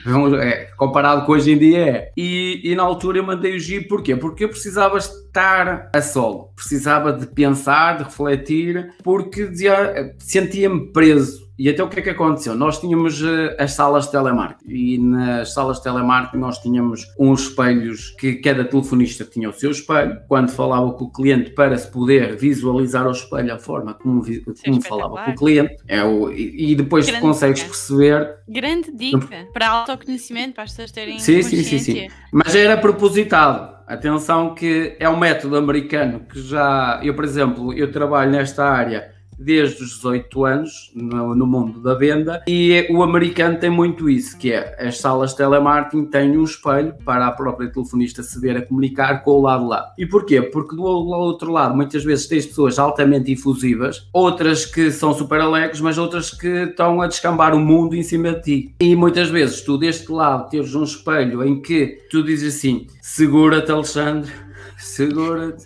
não 0.07 0.35
é? 0.37 0.43
é, 0.43 0.65
comparado 0.77 1.27
com 1.27 1.33
hoje 1.33 1.53
em 1.53 1.59
dia 1.59 1.79
é. 1.79 2.13
E, 2.17 2.61
e 2.65 2.75
na 2.75 2.83
altura 2.83 3.19
eu 3.19 3.25
mandei 3.25 3.55
o 3.55 3.61
G 3.61 3.83
porquê? 3.83 4.17
Porque 4.17 4.45
eu 4.45 4.49
precisava 4.49 4.97
estar 4.99 5.91
a 5.95 6.03
solo, 6.03 6.53
precisava 6.57 7.13
de 7.13 7.27
pensar, 7.27 7.99
de 7.99 8.05
refletir, 8.05 8.95
porque 9.03 9.51
sentia-me 10.19 10.91
preso 10.93 11.50
e 11.61 11.69
então 11.69 11.85
o 11.85 11.91
que 11.91 12.01
é 12.01 12.03
que 12.03 12.09
aconteceu? 12.09 12.55
Nós 12.55 12.81
tínhamos 12.81 13.21
uh, 13.21 13.55
as 13.59 13.73
salas 13.73 14.07
de 14.07 14.13
telemarketing 14.13 14.73
e 14.73 14.97
nas 14.97 15.53
salas 15.53 15.77
de 15.77 15.83
telemarketing 15.83 16.39
nós 16.39 16.57
tínhamos 16.57 17.07
uns 17.19 17.43
espelhos 17.43 18.15
que 18.19 18.37
cada 18.37 18.65
telefonista 18.65 19.27
tinha 19.27 19.47
o 19.47 19.53
seu 19.53 19.71
espelho. 19.71 20.23
Quando 20.27 20.51
falava 20.53 20.91
com 20.95 21.05
o 21.05 21.13
cliente 21.13 21.51
para 21.51 21.77
se 21.77 21.91
poder 21.91 22.35
visualizar 22.35 23.07
o 23.07 23.11
espelho 23.11 23.53
a 23.53 23.59
forma 23.59 23.93
como, 23.93 24.25
como 24.65 24.83
falava 24.83 25.23
com 25.23 25.31
o 25.33 25.35
cliente. 25.35 25.77
É 25.87 26.03
o, 26.03 26.33
e, 26.33 26.73
e 26.73 26.75
depois 26.75 27.05
Grande 27.05 27.21
consegues 27.21 27.59
dica. 27.59 27.69
perceber. 27.69 28.37
Grande 28.49 28.91
dica 28.91 29.47
para 29.53 29.69
autoconhecimento, 29.69 30.55
para 30.55 30.65
as 30.65 30.71
pessoas 30.71 30.91
terem 30.93 31.19
sim, 31.19 31.43
sim, 31.43 31.63
sim, 31.63 31.79
sim. 31.79 32.09
Mas 32.33 32.55
era 32.55 32.79
propositado. 32.79 33.79
Atenção 33.87 34.55
que 34.55 34.97
é 34.99 35.07
um 35.11 35.19
método 35.19 35.57
americano 35.57 36.21
que 36.21 36.41
já, 36.41 37.01
eu 37.03 37.15
por 37.15 37.25
exemplo, 37.25 37.75
eu 37.75 37.93
trabalho 37.93 38.31
nesta 38.31 38.65
área 38.65 39.20
desde 39.41 39.83
os 39.83 39.91
18 39.97 40.45
anos 40.45 40.93
no, 40.95 41.35
no, 41.35 41.47
mundo 41.47 41.81
da 41.81 41.95
venda 41.95 42.43
e 42.47 42.87
o 42.91 43.03
americano 43.03 43.59
tem 43.59 43.71
muito 43.71 44.09
isso, 44.09 44.39
que 44.39 44.53
é 44.53 44.77
as 44.79 44.99
salas 44.99 45.31
de 45.31 45.39
telemarketing 45.39 46.05
têm 46.05 46.37
um 46.37 46.45
espelho 46.45 46.95
para 47.05 47.27
a 47.27 47.33
própria 47.33 47.71
telefonista 47.71 48.23
se 48.23 48.39
ver 48.39 48.57
a 48.59 48.63
comunicar 48.63 49.25
com 49.25 49.31
o 49.31 49.41
lado 49.41 49.67
lá. 49.67 49.93
E 49.97 50.05
porquê? 50.07 50.43
Porque 50.43 50.77
do 50.77 50.83
outro 50.83 51.51
lado 51.51 51.75
muitas 51.75 52.05
vezes 52.05 52.27
tens 52.27 52.47
pessoas 52.47 52.79
altamente 52.79 53.33
efusivas, 53.33 54.09
outras 54.13 54.67
que 54.67 54.91
são 54.91 55.15
super 55.15 55.41
alegres, 55.41 55.81
mas 55.81 55.97
outras 55.97 56.31
que 56.31 56.47
estão 56.47 57.01
a 57.01 57.07
descambar 57.07 57.55
o 57.55 57.61
mundo 57.61 57.97
em 57.97 58.03
cima 58.03 58.33
de 58.33 58.43
ti. 58.43 58.75
E 58.81 58.95
muitas 58.95 59.31
vezes 59.31 59.63
tu 59.63 59.79
deste 59.79 60.13
lado 60.13 60.51
tens 60.51 60.75
um 60.75 60.85
espelho 60.85 61.43
em 61.43 61.61
que 61.61 61.99
tu 62.11 62.23
dizes 62.23 62.57
assim, 62.57 62.87
segura-te 63.01 63.73
Alexandre, 63.73 64.31
segura-te. 64.77 65.65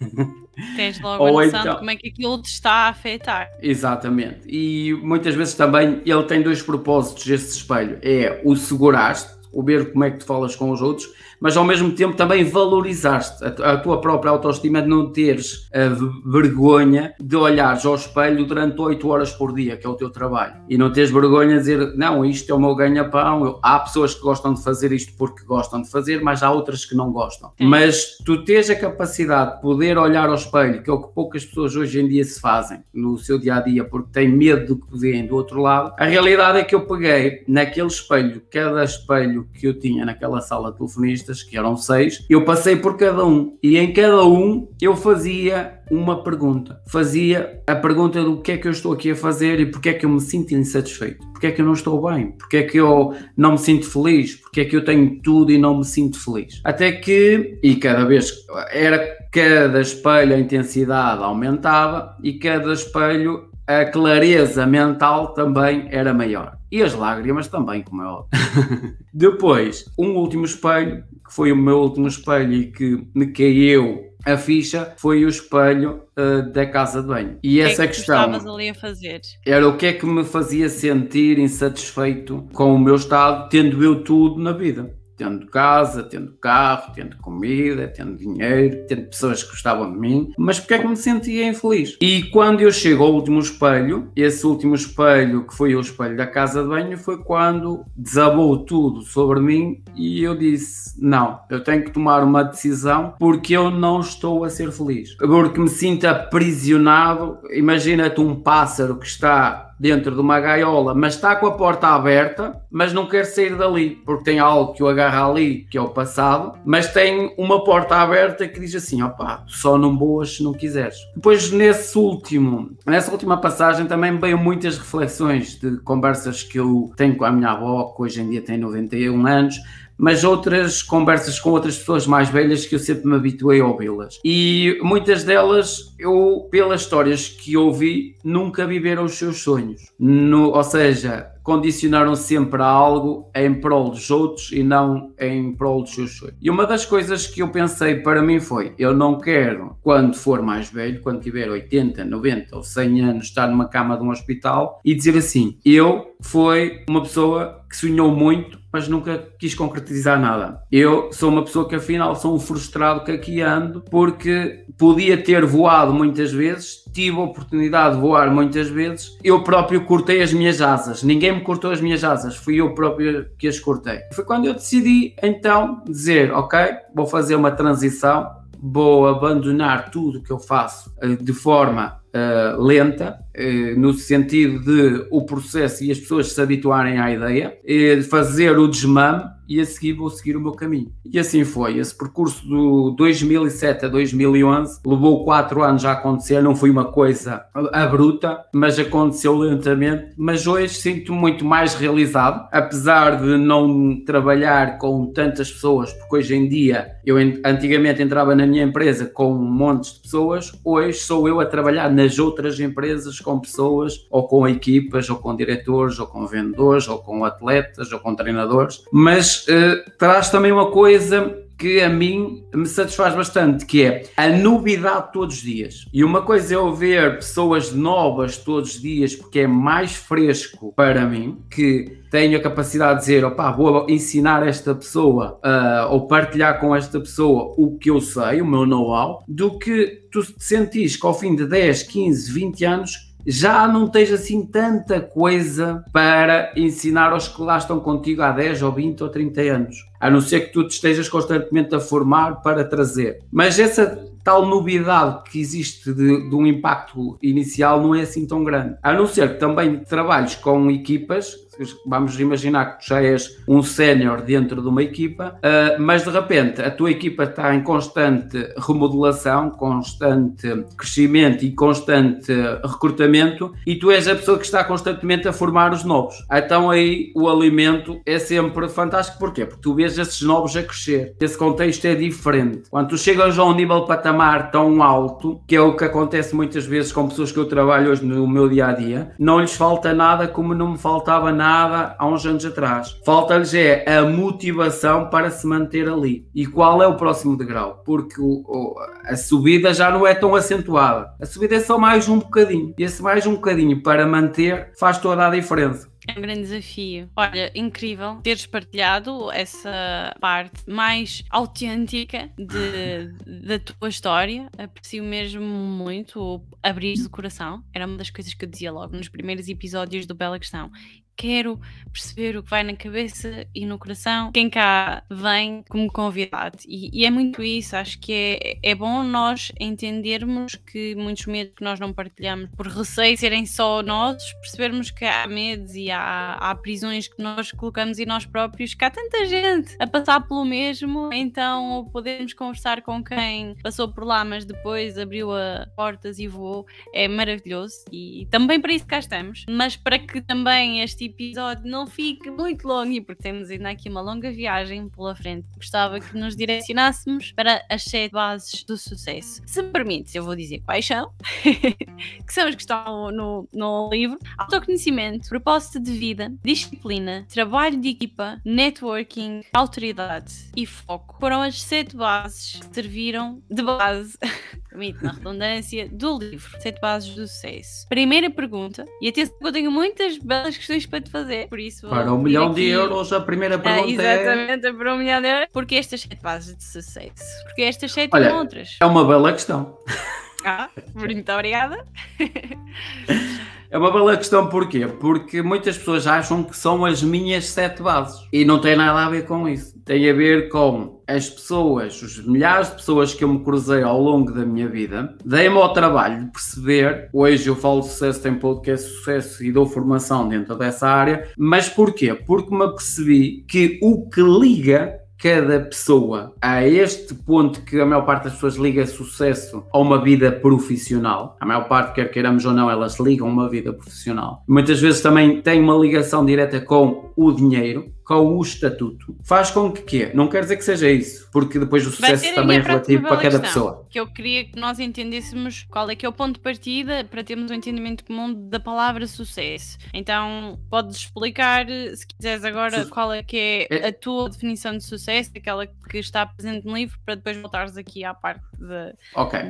Tens 0.76 1.00
logo 1.00 1.24
Ou 1.24 1.38
a 1.38 1.44
noção 1.44 1.60
então... 1.60 1.72
de 1.72 1.78
como 1.78 1.90
é 1.90 1.96
que 1.96 2.08
aquilo 2.08 2.40
te 2.40 2.46
está 2.46 2.72
a 2.72 2.88
afetar. 2.88 3.50
Exatamente. 3.60 4.40
E 4.46 4.92
muitas 5.02 5.34
vezes 5.34 5.54
também 5.54 6.02
ele 6.04 6.22
tem 6.24 6.42
dois 6.42 6.62
propósitos, 6.62 7.28
esse 7.28 7.58
espelho. 7.58 7.98
É 8.02 8.40
o 8.44 8.54
seguraste, 8.54 9.32
o 9.52 9.62
ver 9.62 9.92
como 9.92 10.04
é 10.04 10.10
que 10.10 10.18
tu 10.18 10.26
falas 10.26 10.54
com 10.54 10.70
os 10.70 10.80
outros, 10.80 11.08
mas 11.44 11.58
ao 11.58 11.64
mesmo 11.64 11.92
tempo 11.92 12.16
também 12.16 12.42
valorizaste 12.42 13.44
a, 13.44 13.72
a 13.72 13.76
tua 13.76 14.00
própria 14.00 14.30
autoestima 14.30 14.80
de 14.80 14.88
não 14.88 15.12
teres 15.12 15.68
a 15.74 15.90
vergonha 16.26 17.12
de 17.20 17.36
olhares 17.36 17.84
ao 17.84 17.94
espelho 17.94 18.46
durante 18.46 18.80
8 18.80 19.06
horas 19.06 19.30
por 19.30 19.54
dia, 19.54 19.76
que 19.76 19.86
é 19.86 19.90
o 19.90 19.94
teu 19.94 20.08
trabalho, 20.08 20.54
e 20.70 20.78
não 20.78 20.90
teres 20.90 21.10
vergonha 21.10 21.56
de 21.56 21.58
dizer, 21.58 21.94
não, 21.96 22.24
isto 22.24 22.50
é 22.50 22.54
o 22.54 22.58
meu 22.58 22.74
ganha-pão. 22.74 23.60
Há 23.62 23.78
pessoas 23.80 24.14
que 24.14 24.22
gostam 24.22 24.54
de 24.54 24.64
fazer 24.64 24.90
isto 24.90 25.12
porque 25.18 25.44
gostam 25.44 25.82
de 25.82 25.90
fazer, 25.90 26.22
mas 26.22 26.42
há 26.42 26.50
outras 26.50 26.86
que 26.86 26.94
não 26.94 27.12
gostam. 27.12 27.52
Sim. 27.58 27.66
Mas 27.66 28.16
tu 28.24 28.42
tens 28.42 28.70
a 28.70 28.74
capacidade 28.74 29.56
de 29.56 29.60
poder 29.60 29.98
olhar 29.98 30.30
ao 30.30 30.36
espelho, 30.36 30.82
que 30.82 30.88
é 30.88 30.92
o 30.94 31.02
que 31.02 31.14
poucas 31.14 31.44
pessoas 31.44 31.76
hoje 31.76 32.00
em 32.00 32.08
dia 32.08 32.24
se 32.24 32.40
fazem 32.40 32.82
no 32.90 33.18
seu 33.18 33.38
dia 33.38 33.56
a 33.56 33.60
dia, 33.60 33.84
porque 33.84 34.08
têm 34.10 34.30
medo 34.30 34.76
do 34.76 34.86
que 34.86 34.98
veem 34.98 35.26
do 35.26 35.36
outro 35.36 35.60
lado. 35.60 35.92
A 35.98 36.06
realidade 36.06 36.56
é 36.56 36.64
que 36.64 36.74
eu 36.74 36.86
peguei 36.86 37.44
naquele 37.46 37.88
espelho, 37.88 38.40
cada 38.50 38.82
espelho 38.82 39.46
que 39.52 39.66
eu 39.66 39.78
tinha 39.78 40.06
naquela 40.06 40.40
sala 40.40 40.72
de 40.72 40.78
telefonistas, 40.78 41.33
perguntas, 41.34 41.42
que 41.42 41.58
eram 41.58 41.76
seis, 41.76 42.24
eu 42.30 42.44
passei 42.44 42.76
por 42.76 42.96
cada 42.96 43.26
um 43.26 43.56
e 43.62 43.76
em 43.76 43.92
cada 43.92 44.24
um 44.24 44.68
eu 44.80 44.94
fazia 44.96 45.80
uma 45.90 46.22
pergunta. 46.22 46.80
Fazia 46.88 47.60
a 47.66 47.74
pergunta 47.74 48.22
do 48.22 48.40
que 48.40 48.52
é 48.52 48.56
que 48.56 48.68
eu 48.68 48.72
estou 48.72 48.92
aqui 48.92 49.10
a 49.10 49.16
fazer 49.16 49.60
e 49.60 49.66
porque 49.66 49.90
é 49.90 49.94
que 49.94 50.06
eu 50.06 50.10
me 50.10 50.20
sinto 50.20 50.54
insatisfeito, 50.54 51.26
porque 51.32 51.48
é 51.48 51.50
que 51.50 51.60
eu 51.60 51.66
não 51.66 51.72
estou 51.72 52.00
bem, 52.08 52.32
porque 52.32 52.58
é 52.58 52.62
que 52.62 52.78
eu 52.78 53.14
não 53.36 53.52
me 53.52 53.58
sinto 53.58 53.90
feliz, 53.90 54.36
porque 54.36 54.62
é 54.62 54.64
que 54.64 54.76
eu 54.76 54.84
tenho 54.84 55.20
tudo 55.22 55.50
e 55.52 55.58
não 55.58 55.78
me 55.78 55.84
sinto 55.84 56.22
feliz. 56.22 56.60
Até 56.64 56.92
que, 56.92 57.58
e 57.62 57.76
cada 57.76 58.04
vez 58.04 58.32
era 58.70 58.98
cada 59.30 59.80
espelho 59.80 60.34
a 60.34 60.38
intensidade 60.38 61.22
aumentava 61.22 62.16
e 62.22 62.34
cada 62.34 62.72
espelho 62.72 63.50
a 63.66 63.84
clareza 63.84 64.66
mental 64.66 65.32
também 65.32 65.88
era 65.90 66.12
maior. 66.12 66.58
E 66.70 66.82
as 66.82 66.94
lágrimas 66.94 67.48
também, 67.48 67.82
como 67.82 68.02
é 68.02 68.06
óbvio. 68.06 68.28
Depois, 69.12 69.84
um 69.98 70.16
último 70.16 70.44
espelho, 70.44 71.04
que 71.34 71.36
foi 71.36 71.50
o 71.50 71.56
meu 71.56 71.80
último 71.80 72.06
espelho 72.06 72.52
e 72.52 72.66
que 72.70 73.04
me 73.12 73.26
caiu 73.26 74.12
a 74.24 74.36
ficha, 74.36 74.94
foi 74.96 75.24
o 75.24 75.28
espelho 75.28 76.02
uh, 76.16 76.50
da 76.52 76.64
casa 76.64 77.02
de 77.02 77.08
banho. 77.08 77.38
E 77.42 77.60
essa 77.60 77.82
que 77.86 77.92
é 77.92 77.94
questão 77.94 78.54
ali 78.54 78.70
a 78.70 78.74
fazer? 78.74 79.20
era 79.44 79.68
o 79.68 79.76
que 79.76 79.86
é 79.86 79.92
que 79.92 80.06
me 80.06 80.24
fazia 80.24 80.68
sentir 80.68 81.38
insatisfeito 81.38 82.48
com 82.52 82.74
o 82.74 82.78
meu 82.78 82.94
estado, 82.94 83.48
tendo 83.50 83.82
eu 83.82 84.02
tudo 84.02 84.40
na 84.40 84.52
vida 84.52 84.94
tendo 85.16 85.46
casa, 85.46 86.02
tendo 86.02 86.32
carro, 86.32 86.92
tendo 86.94 87.16
comida, 87.18 87.88
tendo 87.88 88.16
dinheiro, 88.16 88.84
tendo 88.88 89.06
pessoas 89.06 89.42
que 89.42 89.50
gostavam 89.50 89.92
de 89.92 89.98
mim, 89.98 90.32
mas 90.36 90.58
porque 90.58 90.74
é 90.74 90.78
que 90.78 90.88
me 90.88 90.96
sentia 90.96 91.46
infeliz? 91.46 91.96
E 92.00 92.24
quando 92.30 92.60
eu 92.60 92.72
chego 92.72 93.04
ao 93.04 93.14
último 93.14 93.40
espelho, 93.40 94.10
esse 94.16 94.46
último 94.46 94.74
espelho, 94.74 95.46
que 95.46 95.54
foi 95.54 95.74
o 95.74 95.80
espelho 95.80 96.16
da 96.16 96.26
casa 96.26 96.62
de 96.62 96.68
banho, 96.68 96.98
foi 96.98 97.18
quando 97.18 97.84
desabou 97.96 98.64
tudo 98.64 99.02
sobre 99.02 99.40
mim 99.40 99.82
e 99.94 100.22
eu 100.22 100.36
disse: 100.36 101.00
não, 101.00 101.40
eu 101.50 101.62
tenho 101.62 101.84
que 101.84 101.90
tomar 101.90 102.22
uma 102.22 102.42
decisão 102.42 103.14
porque 103.18 103.54
eu 103.54 103.70
não 103.70 104.00
estou 104.00 104.44
a 104.44 104.50
ser 104.50 104.72
feliz, 104.72 105.14
porque 105.14 105.60
me 105.60 105.68
sinto 105.68 106.06
aprisionado. 106.06 107.38
Imagina-te 107.50 108.20
um 108.20 108.34
pássaro 108.34 108.96
que 108.96 109.06
está 109.06 109.63
dentro 109.78 110.14
de 110.14 110.20
uma 110.20 110.40
gaiola, 110.40 110.94
mas 110.94 111.14
está 111.14 111.36
com 111.36 111.46
a 111.46 111.52
porta 111.52 111.88
aberta, 111.88 112.60
mas 112.70 112.92
não 112.92 113.06
quer 113.06 113.24
sair 113.24 113.56
dali, 113.56 113.90
porque 114.04 114.24
tem 114.24 114.38
algo 114.38 114.72
que 114.72 114.82
o 114.82 114.88
agarra 114.88 115.28
ali, 115.28 115.66
que 115.70 115.78
é 115.78 115.80
o 115.80 115.88
passado, 115.88 116.58
mas 116.64 116.92
tem 116.92 117.34
uma 117.36 117.64
porta 117.64 117.96
aberta 117.96 118.46
que 118.46 118.60
diz 118.60 118.74
assim: 118.74 119.02
opá, 119.02 119.44
só 119.46 119.76
não 119.76 119.96
boas 119.96 120.36
se 120.36 120.42
não 120.42 120.52
quiseres. 120.52 120.96
Depois, 121.14 121.50
nesse 121.50 121.96
último, 121.98 122.70
nessa 122.86 123.10
última 123.10 123.36
passagem, 123.36 123.86
também 123.86 124.18
veio 124.18 124.38
muitas 124.38 124.78
reflexões 124.78 125.58
de 125.58 125.78
conversas 125.78 126.42
que 126.42 126.58
eu 126.58 126.92
tenho 126.96 127.16
com 127.16 127.24
a 127.24 127.32
minha 127.32 127.50
avó, 127.50 127.92
que 127.94 128.02
hoje 128.02 128.20
em 128.20 128.30
dia 128.30 128.42
tem 128.42 128.58
91 128.58 129.26
anos 129.26 129.56
mas 129.98 130.24
outras 130.24 130.82
conversas 130.82 131.38
com 131.38 131.50
outras 131.50 131.78
pessoas 131.78 132.06
mais 132.06 132.28
velhas 132.28 132.66
que 132.66 132.74
eu 132.74 132.78
sempre 132.78 133.06
me 133.06 133.16
habituei 133.16 133.60
a 133.60 133.66
ouvi-las. 133.66 134.18
E 134.24 134.78
muitas 134.82 135.24
delas, 135.24 135.94
eu, 135.98 136.48
pelas 136.50 136.82
histórias 136.82 137.28
que 137.28 137.56
ouvi, 137.56 138.16
nunca 138.24 138.66
viveram 138.66 139.04
os 139.04 139.14
seus 139.14 139.42
sonhos. 139.42 139.82
No, 139.98 140.50
ou 140.50 140.64
seja, 140.64 141.33
condicionaram 141.44 142.16
sempre 142.16 142.62
a 142.62 142.66
algo 142.66 143.30
em 143.36 143.54
prol 143.54 143.90
dos 143.90 144.10
outros 144.10 144.50
e 144.50 144.62
não 144.64 145.12
em 145.20 145.54
prol 145.54 145.82
dos 145.82 145.94
seus 145.94 146.16
sonhos. 146.16 146.34
E 146.40 146.50
uma 146.50 146.66
das 146.66 146.86
coisas 146.86 147.26
que 147.26 147.42
eu 147.42 147.48
pensei 147.50 147.96
para 147.96 148.22
mim 148.22 148.40
foi: 148.40 148.72
eu 148.78 148.96
não 148.96 149.18
quero, 149.18 149.76
quando 149.82 150.16
for 150.16 150.42
mais 150.42 150.70
velho, 150.70 151.02
quando 151.02 151.20
tiver 151.20 151.48
80, 151.48 152.04
90 152.04 152.56
ou 152.56 152.62
100 152.62 153.00
anos, 153.02 153.26
estar 153.26 153.46
numa 153.46 153.68
cama 153.68 153.96
de 153.96 154.02
um 154.02 154.10
hospital 154.10 154.80
e 154.84 154.94
dizer 154.94 155.16
assim: 155.18 155.58
eu 155.64 156.16
fui 156.20 156.82
uma 156.88 157.02
pessoa 157.02 157.62
que 157.68 157.76
sonhou 157.76 158.10
muito, 158.10 158.58
mas 158.72 158.88
nunca 158.88 159.28
quis 159.38 159.54
concretizar 159.54 160.18
nada. 160.20 160.60
Eu 160.70 161.12
sou 161.12 161.30
uma 161.30 161.44
pessoa 161.44 161.68
que 161.68 161.74
afinal 161.74 162.14
sou 162.14 162.34
um 162.34 162.40
frustrado 162.40 163.04
que 163.04 163.12
aqui 163.12 163.40
ando 163.40 163.82
porque 163.82 164.64
podia 164.78 165.16
ter 165.16 165.44
voado 165.44 165.92
muitas 165.92 166.32
vezes, 166.32 166.84
tive 166.92 167.16
a 167.18 167.22
oportunidade 167.22 167.96
de 167.96 168.00
voar 168.00 168.32
muitas 168.32 168.68
vezes, 168.68 169.18
eu 169.22 169.42
próprio 169.42 169.84
cortei 169.84 170.22
as 170.22 170.32
minhas 170.32 170.60
asas. 170.60 171.02
Ninguém 171.02 171.33
me 171.34 171.42
cortou 171.42 171.70
as 171.70 171.80
minhas 171.80 172.04
asas, 172.04 172.36
fui 172.36 172.60
eu 172.60 172.74
próprio 172.74 173.28
que 173.38 173.48
as 173.48 173.58
cortei. 173.58 174.00
Foi 174.12 174.24
quando 174.24 174.46
eu 174.46 174.54
decidi 174.54 175.14
então 175.22 175.82
dizer, 175.86 176.32
ok, 176.32 176.58
vou 176.94 177.06
fazer 177.06 177.34
uma 177.34 177.50
transição, 177.50 178.30
vou 178.60 179.06
abandonar 179.06 179.90
tudo 179.90 180.22
que 180.22 180.30
eu 180.30 180.38
faço 180.38 180.94
eh, 181.00 181.16
de 181.16 181.32
forma 181.32 182.03
uh, 182.14 182.62
lenta, 182.62 183.18
uh, 183.36 183.80
no 183.80 183.92
sentido 183.92 184.60
de 184.60 185.06
o 185.10 185.26
processo 185.26 185.82
e 185.84 185.90
as 185.90 185.98
pessoas 185.98 186.32
se 186.32 186.40
habituarem 186.40 186.98
à 186.98 187.12
ideia, 187.12 187.58
uh, 187.64 188.02
fazer 188.04 188.58
o 188.58 188.68
desmame 188.68 189.34
e 189.48 189.60
a 189.60 189.64
seguir 189.64 189.92
vou 189.92 190.10
seguir 190.10 190.36
o 190.36 190.40
meu 190.40 190.52
caminho. 190.52 190.92
E 191.04 191.18
assim 191.18 191.44
foi. 191.44 191.78
Esse 191.78 191.96
percurso 191.96 192.46
do 192.46 192.90
2007 192.96 193.86
a 193.86 193.88
2011 193.88 194.80
levou 194.84 195.24
quatro 195.24 195.62
anos 195.62 195.84
a 195.84 195.92
acontecer, 195.92 196.42
não 196.42 196.54
foi 196.54 196.70
uma 196.70 196.86
coisa 196.86 197.44
abrupta, 197.72 198.44
mas 198.54 198.78
aconteceu 198.78 199.36
lentamente. 199.36 200.14
Mas 200.16 200.46
hoje 200.46 200.74
sinto-me 200.74 201.18
muito 201.18 201.44
mais 201.44 201.74
realizado, 201.74 202.48
apesar 202.50 203.20
de 203.20 203.36
não 203.36 204.02
trabalhar 204.04 204.78
com 204.78 205.12
tantas 205.12 205.50
pessoas, 205.50 205.92
porque 205.92 206.16
hoje 206.16 206.34
em 206.34 206.48
dia 206.48 206.92
eu 207.04 207.16
antigamente 207.44 208.02
entrava 208.02 208.34
na 208.34 208.46
minha 208.46 208.64
empresa 208.64 209.06
com 209.06 209.34
montes 209.34 209.94
de 209.94 210.00
pessoas, 210.00 210.52
hoje 210.64 210.98
sou 210.98 211.28
eu 211.28 211.40
a 211.40 211.46
trabalhar 211.46 211.90
nas 212.04 212.18
outras 212.18 212.60
empresas 212.60 213.18
com 213.18 213.40
pessoas, 213.40 214.06
ou 214.10 214.28
com 214.28 214.46
equipas, 214.46 215.08
ou 215.08 215.16
com 215.16 215.34
diretores, 215.34 215.98
ou 215.98 216.06
com 216.06 216.26
vendedores, 216.26 216.86
ou 216.86 216.98
com 216.98 217.24
atletas, 217.24 217.90
ou 217.92 217.98
com 217.98 218.14
treinadores, 218.14 218.84
mas 218.92 219.46
uh, 219.48 219.90
traz 219.98 220.30
também 220.30 220.52
uma 220.52 220.70
coisa 220.70 221.43
que 221.58 221.80
a 221.80 221.88
mim 221.88 222.44
me 222.54 222.66
satisfaz 222.66 223.14
bastante, 223.14 223.64
que 223.64 223.84
é 223.84 224.02
a 224.16 224.28
novidade 224.28 225.12
todos 225.12 225.36
os 225.36 225.42
dias. 225.42 225.86
E 225.92 226.04
uma 226.04 226.22
coisa 226.22 226.54
é 226.54 226.56
eu 226.56 226.72
ver 226.72 227.16
pessoas 227.16 227.72
novas 227.72 228.36
todos 228.36 228.74
os 228.74 228.80
dias, 228.80 229.14
porque 229.14 229.40
é 229.40 229.46
mais 229.46 229.94
fresco 229.94 230.72
para 230.74 231.06
mim, 231.06 231.38
que 231.50 231.98
tenho 232.10 232.38
a 232.38 232.40
capacidade 232.40 233.00
de 233.00 233.06
dizer, 233.06 233.24
opá, 233.24 233.50
vou 233.50 233.86
ensinar 233.88 234.46
esta 234.46 234.74
pessoa 234.74 235.40
uh, 235.44 235.92
ou 235.92 236.06
partilhar 236.06 236.60
com 236.60 236.74
esta 236.74 237.00
pessoa 237.00 237.54
o 237.56 237.76
que 237.76 237.90
eu 237.90 238.00
sei, 238.00 238.40
o 238.40 238.46
meu 238.46 238.66
know-how, 238.66 239.24
do 239.26 239.58
que 239.58 240.02
tu 240.12 240.22
te 240.22 240.44
sentires 240.44 240.96
que 240.96 241.06
ao 241.06 241.18
fim 241.18 241.34
de 241.34 241.46
10, 241.46 241.82
15, 241.84 242.32
20 242.32 242.64
anos 242.64 243.13
já 243.26 243.66
não 243.66 243.88
tens 243.88 244.12
assim 244.12 244.44
tanta 244.44 245.00
coisa 245.00 245.84
para 245.92 246.52
ensinar 246.56 247.12
aos 247.12 247.28
que 247.28 247.40
lá 247.40 247.58
estão 247.58 247.80
contigo 247.80 248.22
há 248.22 248.30
10 248.32 248.62
ou 248.62 248.72
20 248.72 249.02
ou 249.02 249.08
30 249.08 249.40
anos, 249.42 249.76
a 250.00 250.10
não 250.10 250.20
ser 250.20 250.40
que 250.40 250.52
tu 250.52 250.66
te 250.66 250.72
estejas 250.72 251.08
constantemente 251.08 251.74
a 251.74 251.80
formar 251.80 252.42
para 252.42 252.64
trazer. 252.64 253.20
Mas 253.32 253.58
essa 253.58 254.14
tal 254.24 254.46
novidade 254.46 255.30
que 255.30 255.38
existe 255.38 255.92
de, 255.92 256.30
de 256.30 256.34
um 256.34 256.46
impacto 256.46 257.18
inicial 257.22 257.80
não 257.82 257.94
é 257.94 258.00
assim 258.00 258.26
tão 258.26 258.42
grande, 258.42 258.76
a 258.82 258.92
não 258.94 259.06
ser 259.06 259.34
que 259.34 259.38
também 259.40 259.80
trabalhes 259.80 260.34
com 260.34 260.70
equipas 260.70 261.36
vamos 261.86 262.18
imaginar 262.18 262.78
que 262.78 262.88
já 262.88 263.02
és 263.02 263.38
um 263.46 263.62
sénior 263.62 264.22
dentro 264.22 264.60
de 264.60 264.68
uma 264.68 264.82
equipa, 264.82 265.36
uh, 265.38 265.80
mas 265.80 266.04
de 266.04 266.10
repente 266.10 266.60
a 266.60 266.70
tua 266.70 266.90
equipa 266.90 267.24
está 267.24 267.54
em 267.54 267.62
constante 267.62 268.52
remodelação, 268.58 269.50
constante 269.50 270.64
crescimento 270.76 271.44
e 271.44 271.52
constante 271.52 272.32
recrutamento 272.62 273.52
e 273.66 273.76
tu 273.76 273.90
és 273.90 274.08
a 274.08 274.14
pessoa 274.14 274.38
que 274.38 274.44
está 274.44 274.64
constantemente 274.64 275.28
a 275.28 275.32
formar 275.32 275.72
os 275.72 275.84
novos. 275.84 276.14
Então 276.32 276.70
aí 276.70 277.12
o 277.14 277.28
alimento 277.28 278.00
é 278.04 278.18
sempre 278.18 278.68
fantástico. 278.68 279.18
Porquê? 279.18 279.44
Porque 279.44 279.62
tu 279.62 279.74
vês 279.74 279.98
esses 279.98 280.22
novos 280.22 280.56
a 280.56 280.62
crescer. 280.62 281.14
Esse 281.20 281.36
contexto 281.36 281.84
é 281.86 281.94
diferente. 281.94 282.62
Quando 282.70 282.88
tu 282.88 282.98
chegas 282.98 283.38
a 283.38 283.44
um 283.44 283.54
nível 283.54 283.84
patamar 283.84 284.50
tão 284.50 284.82
alto, 284.82 285.40
que 285.46 285.56
é 285.56 285.60
o 285.60 285.76
que 285.76 285.84
acontece 285.84 286.34
muitas 286.34 286.66
vezes 286.66 286.92
com 286.92 287.08
pessoas 287.08 287.32
que 287.32 287.38
eu 287.38 287.46
trabalho 287.46 287.90
hoje 287.90 288.04
no 288.04 288.26
meu 288.26 288.48
dia 288.48 288.66
a 288.66 288.72
dia, 288.72 289.12
não 289.18 289.40
lhes 289.40 289.54
falta 289.54 289.92
nada 289.92 290.26
como 290.28 290.54
não 290.54 290.72
me 290.72 290.78
faltava 290.78 291.32
nada 291.32 291.43
nada 291.44 291.94
há 291.98 292.06
uns 292.06 292.24
anos 292.24 292.44
atrás. 292.44 292.98
Falta-lhes 293.04 293.52
é 293.52 293.84
a 293.86 294.02
motivação 294.02 295.10
para 295.10 295.30
se 295.30 295.46
manter 295.46 295.86
ali. 295.86 296.26
E 296.34 296.46
qual 296.46 296.82
é 296.82 296.86
o 296.86 296.96
próximo 296.96 297.36
degrau? 297.36 297.82
Porque 297.84 298.18
o, 298.18 298.42
o, 298.46 298.74
a 299.04 299.14
subida 299.14 299.74
já 299.74 299.90
não 299.90 300.06
é 300.06 300.14
tão 300.14 300.34
acentuada. 300.34 301.12
A 301.20 301.26
subida 301.26 301.56
é 301.56 301.60
só 301.60 301.78
mais 301.78 302.08
um 302.08 302.18
bocadinho. 302.18 302.74
E 302.78 302.82
esse 302.82 303.02
mais 303.02 303.26
um 303.26 303.34
bocadinho 303.34 303.82
para 303.82 304.06
manter 304.06 304.72
faz 304.78 304.96
toda 304.96 305.26
a 305.26 305.30
diferença. 305.30 305.92
É 306.06 306.18
um 306.18 306.22
grande 306.22 306.42
desafio. 306.42 307.08
Olha, 307.16 307.50
incrível 307.54 308.20
teres 308.22 308.46
partilhado 308.46 309.30
essa 309.30 310.14
parte 310.20 310.62
mais 310.68 311.24
autêntica 311.30 312.28
de, 312.36 313.08
da 313.46 313.58
tua 313.58 313.88
história. 313.88 314.48
Aprecio 314.58 315.02
mesmo 315.02 315.42
muito 315.42 316.42
abrir 316.62 316.94
o 317.00 317.10
coração. 317.10 317.64
Era 317.74 317.86
uma 317.86 317.96
das 317.96 318.10
coisas 318.10 318.34
que 318.34 318.44
eu 318.44 318.50
dizia 318.50 318.70
logo 318.70 318.94
nos 318.94 319.08
primeiros 319.08 319.48
episódios 319.48 320.04
do 320.04 320.14
Bela 320.14 320.38
Questão 320.38 320.70
quero 321.16 321.60
perceber 321.92 322.36
o 322.36 322.42
que 322.42 322.50
vai 322.50 322.64
na 322.64 322.74
cabeça 322.74 323.46
e 323.54 323.64
no 323.64 323.78
coração. 323.78 324.32
Quem 324.32 324.50
cá 324.50 325.04
vem 325.08 325.62
como 325.68 325.90
convidado. 325.90 326.58
E, 326.66 326.90
e 326.92 327.06
é 327.06 327.10
muito 327.10 327.42
isso. 327.42 327.76
Acho 327.76 327.98
que 328.00 328.12
é, 328.12 328.58
é 328.62 328.74
bom 328.74 329.04
nós 329.04 329.52
entendermos 329.60 330.56
que 330.56 330.94
muitos 330.96 331.26
medos 331.26 331.54
que 331.54 331.62
nós 331.62 331.78
não 331.78 331.92
partilhamos 331.92 332.50
por 332.56 332.66
receio 332.66 333.16
serem 333.16 333.46
só 333.46 333.82
nós, 333.82 334.22
percebermos 334.40 334.90
que 334.90 335.04
há 335.04 335.26
medos 335.28 335.74
e 335.74 335.90
há, 335.90 336.34
há 336.34 336.54
prisões 336.54 337.06
que 337.06 337.22
nós 337.22 337.52
colocamos 337.52 337.98
em 337.98 338.06
nós 338.06 338.26
próprios, 338.26 338.74
que 338.74 338.84
há 338.84 338.90
tanta 338.90 339.24
gente 339.26 339.76
a 339.78 339.86
passar 339.86 340.20
pelo 340.26 340.44
mesmo. 340.44 341.10
Então, 341.12 341.88
podermos 341.92 342.34
conversar 342.34 342.82
com 342.82 343.02
quem 343.04 343.54
passou 343.62 343.88
por 343.88 344.04
lá, 344.04 344.24
mas 344.24 344.44
depois 344.44 344.98
abriu 344.98 345.32
a 345.32 345.66
portas 345.76 346.18
e 346.18 346.26
voou, 346.26 346.66
é 346.92 347.06
maravilhoso. 347.06 347.84
E 347.92 348.26
também 348.30 348.60
para 348.60 348.72
isso 348.72 348.86
cá 348.86 348.98
estamos. 348.98 349.44
Mas 349.48 349.76
para 349.76 349.98
que 349.98 350.20
também 350.20 350.80
este 350.80 351.03
episódio 351.06 351.66
não 351.66 351.86
fique 351.86 352.30
muito 352.30 352.66
longo 352.66 352.90
e 352.90 353.00
porque 353.00 353.22
temos 353.22 353.50
ainda 353.50 353.70
aqui 353.70 353.88
uma 353.88 354.00
longa 354.00 354.30
viagem 354.30 354.88
pela 354.88 355.14
frente. 355.14 355.46
Gostava 355.56 356.00
que 356.00 356.16
nos 356.16 356.36
direcionássemos 356.36 357.32
para 357.32 357.64
as 357.70 357.84
sete 357.84 358.12
bases 358.12 358.64
do 358.64 358.76
sucesso. 358.76 359.42
Se 359.46 359.62
me 359.62 359.70
permite, 359.70 360.16
eu 360.16 360.24
vou 360.24 360.34
dizer 360.36 360.60
quais 360.60 360.86
são, 360.86 361.12
que 361.44 362.32
são 362.32 362.46
as 362.46 362.54
que 362.54 362.62
estão 362.62 363.10
no, 363.10 363.48
no 363.52 363.90
livro: 363.90 364.18
autoconhecimento, 364.38 365.28
propósito 365.28 365.80
de 365.80 365.92
vida, 365.92 366.32
disciplina, 366.44 367.26
trabalho 367.28 367.80
de 367.80 367.88
equipa, 367.88 368.40
networking, 368.44 369.42
autoridade 369.52 370.34
e 370.56 370.66
foco. 370.66 371.16
Foram 371.20 371.42
as 371.42 371.60
sete 371.62 371.96
bases 371.96 372.60
que 372.60 372.74
serviram 372.74 373.42
de 373.50 373.62
base 373.62 374.18
permite, 374.74 375.02
na 375.02 375.12
redundância, 375.12 375.88
do 375.88 376.18
livro 376.18 376.60
Sete 376.60 376.80
Bases 376.80 377.14
do 377.14 377.26
Sucesso. 377.28 377.86
Primeira 377.88 378.28
pergunta, 378.28 378.84
e 379.00 379.10
que 379.12 379.30
eu 379.40 379.52
tenho 379.52 379.70
muitas 379.70 380.18
belas 380.18 380.56
questões 380.56 380.84
para 380.94 381.00
te 381.00 381.10
fazer, 381.10 381.48
por 381.48 381.58
isso. 381.58 381.88
Para 381.88 382.12
um 382.12 382.18
milhão 382.18 382.46
aqui... 382.46 382.56
de 382.56 382.68
euros, 382.68 383.12
a 383.12 383.20
primeira 383.20 383.56
ah, 383.56 383.58
pergunta 383.58 384.02
ah, 384.02 384.14
exatamente, 384.14 384.66
é. 384.66 384.72
para 384.72 384.94
um 384.94 384.98
milhão 384.98 385.20
de 385.20 385.28
euros. 385.28 385.48
Porque 385.52 385.74
estas 385.74 386.02
sete 386.02 386.22
bases 386.22 386.56
de 386.56 386.62
sucesso? 386.62 387.44
Porque 387.44 387.62
estas 387.62 387.92
sete 387.92 388.10
Olha, 388.12 388.34
outras. 388.36 388.76
É 388.80 388.86
uma 388.86 389.04
bela 389.04 389.32
questão. 389.32 389.78
Ah, 390.46 390.68
muito 390.94 391.32
obrigada. 391.32 391.86
É 393.74 393.76
uma 393.76 393.90
bela 393.90 394.16
questão 394.16 394.46
porquê? 394.46 394.86
Porque 394.86 395.42
muitas 395.42 395.76
pessoas 395.76 396.06
acham 396.06 396.44
que 396.44 396.56
são 396.56 396.84
as 396.84 397.02
minhas 397.02 397.46
sete 397.46 397.82
bases 397.82 398.24
e 398.32 398.44
não 398.44 398.60
tem 398.60 398.76
nada 398.76 399.04
a 399.04 399.10
ver 399.10 399.26
com 399.26 399.48
isso. 399.48 399.76
Tem 399.84 400.08
a 400.08 400.12
ver 400.12 400.48
com 400.48 401.02
as 401.08 401.28
pessoas, 401.28 402.00
os 402.00 402.24
milhares 402.24 402.68
de 402.70 402.76
pessoas 402.76 403.12
que 403.12 403.24
eu 403.24 403.28
me 403.28 403.42
cruzei 403.42 403.82
ao 403.82 404.00
longo 404.00 404.30
da 404.30 404.46
minha 404.46 404.68
vida. 404.68 405.16
Dei-me 405.24 405.56
ao 405.56 405.72
trabalho 405.72 406.24
de 406.24 406.30
perceber. 406.30 407.08
Hoje 407.12 407.48
eu 407.48 407.56
falo 407.56 407.80
de 407.80 407.88
sucesso, 407.88 408.22
tem 408.22 408.36
podcast 408.36 408.88
sucesso 408.88 409.42
e 409.42 409.50
dou 409.50 409.66
formação 409.66 410.28
dentro 410.28 410.54
dessa 410.56 410.86
área. 410.86 411.28
Mas 411.36 411.68
porquê? 411.68 412.14
Porque 412.14 412.54
me 412.54 412.66
apercebi 412.66 413.44
que 413.48 413.80
o 413.82 414.08
que 414.08 414.22
liga 414.22 415.00
cada 415.24 415.58
pessoa 415.58 416.34
a 416.38 416.68
este 416.68 417.14
ponto 417.14 417.62
que 417.62 417.80
a 417.80 417.86
maior 417.86 418.04
parte 418.04 418.24
das 418.24 418.34
pessoas 418.34 418.56
liga 418.56 418.86
sucesso 418.86 419.64
a 419.72 419.78
uma 419.78 420.04
vida 420.04 420.30
profissional. 420.30 421.34
A 421.40 421.46
maior 421.46 421.66
parte, 421.66 421.94
quer 421.94 422.10
queiramos 422.10 422.44
ou 422.44 422.52
não, 422.52 422.70
elas 422.70 423.00
ligam 423.00 423.26
uma 423.26 423.48
vida 423.48 423.72
profissional. 423.72 424.42
Muitas 424.46 424.82
vezes 424.82 425.00
também 425.00 425.40
tem 425.40 425.62
uma 425.62 425.78
ligação 425.78 426.26
direta 426.26 426.60
com 426.60 427.10
o 427.16 427.32
dinheiro 427.32 427.94
com 428.04 428.36
o 428.36 428.42
estatuto 428.42 429.16
faz 429.24 429.50
com 429.50 429.72
que 429.72 429.82
quê? 429.82 430.10
Não 430.14 430.28
quer 430.28 430.42
dizer 430.42 430.56
que 430.56 430.64
seja 430.64 430.90
isso, 430.90 431.23
porque 431.34 431.58
depois 431.58 431.84
o 431.84 431.90
sucesso 431.90 432.32
também 432.32 432.58
é 432.58 432.60
relativo 432.60 433.02
para 433.02 433.16
cada 433.16 433.40
questão, 433.40 433.40
pessoa. 433.40 433.86
Que 433.90 433.98
eu 433.98 434.06
queria 434.06 434.44
que 434.44 434.56
nós 434.56 434.78
entendêssemos 434.78 435.66
qual 435.68 435.90
é 435.90 435.96
que 435.96 436.06
é 436.06 436.08
o 436.08 436.12
ponto 436.12 436.34
de 436.34 436.38
partida 436.38 437.04
para 437.10 437.24
termos 437.24 437.50
um 437.50 437.54
entendimento 437.54 438.04
comum 438.04 438.32
da 438.48 438.60
palavra 438.60 439.04
sucesso. 439.08 439.76
Então, 439.92 440.60
podes 440.70 440.96
explicar, 440.98 441.66
se 441.66 442.06
quiseres 442.06 442.44
agora, 442.44 442.84
Su 442.84 442.88
qual 442.88 443.12
é 443.12 443.24
que 443.24 443.36
é, 443.36 443.66
é, 443.68 443.88
a 443.88 443.92
tua 443.92 444.30
definição 444.30 444.78
de 444.78 444.84
sucesso, 444.84 445.32
aquela 445.34 445.66
que 445.66 445.98
está 445.98 446.24
presente 446.24 446.64
no 446.64 446.72
livro, 446.72 446.96
para 447.04 447.16
depois 447.16 447.36
voltares 447.36 447.76
aqui 447.76 448.04
à 448.04 448.14
parte 448.14 448.44
de, 448.56 448.94
Ok. 449.16 449.40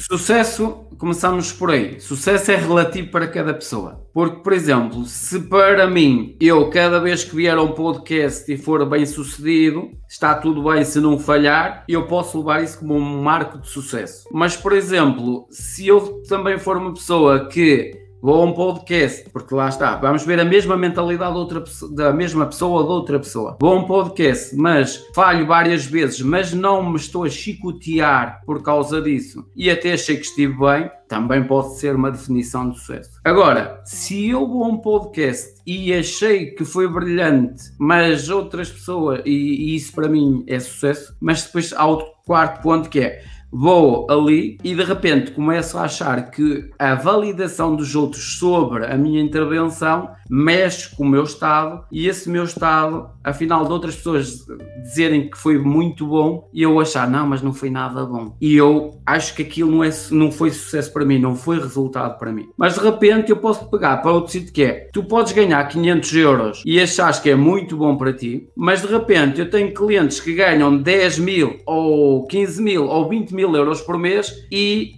Sucesso, 0.00 0.88
começamos 0.98 1.52
por 1.52 1.70
aí. 1.70 1.98
Sucesso 2.00 2.50
é 2.50 2.56
relativo 2.56 3.10
para 3.10 3.26
cada 3.26 3.54
pessoa. 3.54 4.06
Porque, 4.12 4.42
por 4.42 4.52
exemplo, 4.52 5.06
se 5.06 5.40
para 5.40 5.86
mim, 5.86 6.36
eu 6.38 6.68
cada 6.68 7.00
vez 7.00 7.24
que 7.24 7.34
vier 7.34 7.56
a 7.56 7.62
um 7.62 7.72
podcast 7.72 8.52
e 8.52 8.58
for 8.58 8.84
bem 8.84 9.06
sucedido, 9.06 9.90
está 10.06 10.34
tudo 10.34 10.64
bem 10.64 10.84
se 10.84 11.00
não 11.00 11.18
falhar, 11.30 11.84
eu 11.88 12.06
posso 12.08 12.38
levar 12.38 12.64
isso 12.64 12.80
como 12.80 12.96
um 12.96 13.22
marco 13.22 13.58
de 13.58 13.68
sucesso. 13.68 14.24
Mas, 14.32 14.56
por 14.56 14.72
exemplo, 14.72 15.46
se 15.48 15.86
eu 15.86 16.22
também 16.28 16.58
for 16.58 16.76
uma 16.76 16.92
pessoa 16.92 17.48
que 17.48 17.92
vou 18.22 18.42
a 18.42 18.44
um 18.44 18.52
podcast, 18.52 19.28
porque 19.30 19.54
lá 19.54 19.68
está, 19.68 19.96
vamos 19.96 20.24
ver 20.24 20.38
a 20.40 20.44
mesma 20.44 20.76
mentalidade 20.76 21.36
outra, 21.36 21.64
da 21.92 22.12
mesma 22.12 22.46
pessoa 22.46 22.80
ou 22.80 22.86
de 22.86 22.92
outra 22.92 23.18
pessoa. 23.18 23.56
Vou 23.60 23.72
a 23.72 23.76
um 23.76 23.84
podcast, 23.84 24.54
mas 24.56 25.04
falho 25.14 25.46
várias 25.46 25.84
vezes, 25.84 26.20
mas 26.20 26.52
não 26.52 26.90
me 26.90 26.96
estou 26.96 27.24
a 27.24 27.28
chicotear 27.28 28.42
por 28.44 28.62
causa 28.62 29.00
disso 29.00 29.46
e 29.56 29.70
até 29.70 29.92
achei 29.92 30.16
que 30.16 30.26
estive 30.26 30.58
bem, 30.58 30.90
também 31.08 31.42
pode 31.42 31.76
ser 31.76 31.96
uma 31.96 32.10
definição 32.10 32.70
de 32.70 32.78
sucesso. 32.78 33.10
Agora, 33.24 33.80
se 33.84 34.28
eu 34.28 34.46
vou 34.46 34.64
a 34.64 34.68
um 34.68 34.78
podcast 34.78 35.60
e 35.66 35.92
achei 35.92 36.52
que 36.52 36.64
foi 36.64 36.86
brilhante, 36.88 37.64
mas 37.78 38.28
outras 38.28 38.70
pessoas, 38.70 39.20
e, 39.24 39.30
e 39.30 39.76
isso 39.76 39.92
para 39.92 40.08
mim 40.08 40.44
é 40.46 40.60
sucesso, 40.60 41.16
mas 41.20 41.44
depois 41.44 41.72
há 41.72 41.84
outro 41.86 42.06
quarto 42.24 42.62
ponto 42.62 42.88
que 42.88 43.00
é 43.00 43.24
vou 43.52 44.06
ali 44.10 44.58
e 44.62 44.74
de 44.74 44.84
repente 44.84 45.32
começo 45.32 45.76
a 45.76 45.82
achar 45.82 46.30
que 46.30 46.70
a 46.78 46.94
validação 46.94 47.74
dos 47.74 47.94
outros 47.94 48.38
sobre 48.38 48.86
a 48.86 48.96
minha 48.96 49.20
intervenção 49.20 50.10
mexe 50.30 50.94
com 50.94 51.02
o 51.04 51.08
meu 51.08 51.24
estado 51.24 51.84
e 51.90 52.06
esse 52.06 52.30
meu 52.30 52.44
estado, 52.44 53.10
afinal 53.24 53.64
de 53.66 53.72
outras 53.72 53.96
pessoas 53.96 54.46
dizerem 54.82 55.28
que 55.28 55.36
foi 55.36 55.58
muito 55.58 56.06
bom 56.06 56.48
e 56.52 56.62
eu 56.62 56.78
achar, 56.78 57.10
não, 57.10 57.26
mas 57.26 57.42
não 57.42 57.52
foi 57.52 57.68
nada 57.68 58.04
bom. 58.04 58.36
E 58.40 58.54
eu 58.54 59.00
acho 59.04 59.34
que 59.34 59.42
aquilo 59.42 59.70
não, 59.70 59.82
é, 59.82 59.90
não 60.12 60.30
foi 60.30 60.50
sucesso 60.50 60.92
para 60.92 61.04
mim, 61.04 61.18
não 61.18 61.34
foi 61.34 61.58
resultado 61.58 62.18
para 62.18 62.32
mim. 62.32 62.48
Mas 62.56 62.74
de 62.74 62.80
repente 62.80 63.30
eu 63.30 63.36
posso 63.36 63.68
pegar 63.68 63.96
para 63.98 64.12
outro 64.12 64.30
sítio 64.30 64.52
que 64.52 64.62
é, 64.62 64.88
tu 64.92 65.02
podes 65.02 65.32
ganhar 65.32 65.66
500 65.66 66.14
euros 66.14 66.62
e 66.64 66.80
achas 66.80 67.18
que 67.18 67.30
é 67.30 67.34
muito 67.34 67.76
bom 67.76 67.96
para 67.96 68.12
ti, 68.12 68.48
mas 68.56 68.82
de 68.82 68.86
repente 68.86 69.40
eu 69.40 69.50
tenho 69.50 69.74
clientes 69.74 70.20
que 70.20 70.34
ganham 70.34 70.76
10 70.76 71.18
mil 71.18 71.58
ou 71.66 72.26
15 72.26 72.62
mil 72.62 72.86
ou 72.86 73.08
20 73.08 73.34
mil 73.34 73.54
euros 73.56 73.80
por 73.80 73.98
mês 73.98 74.46
e 74.50 74.94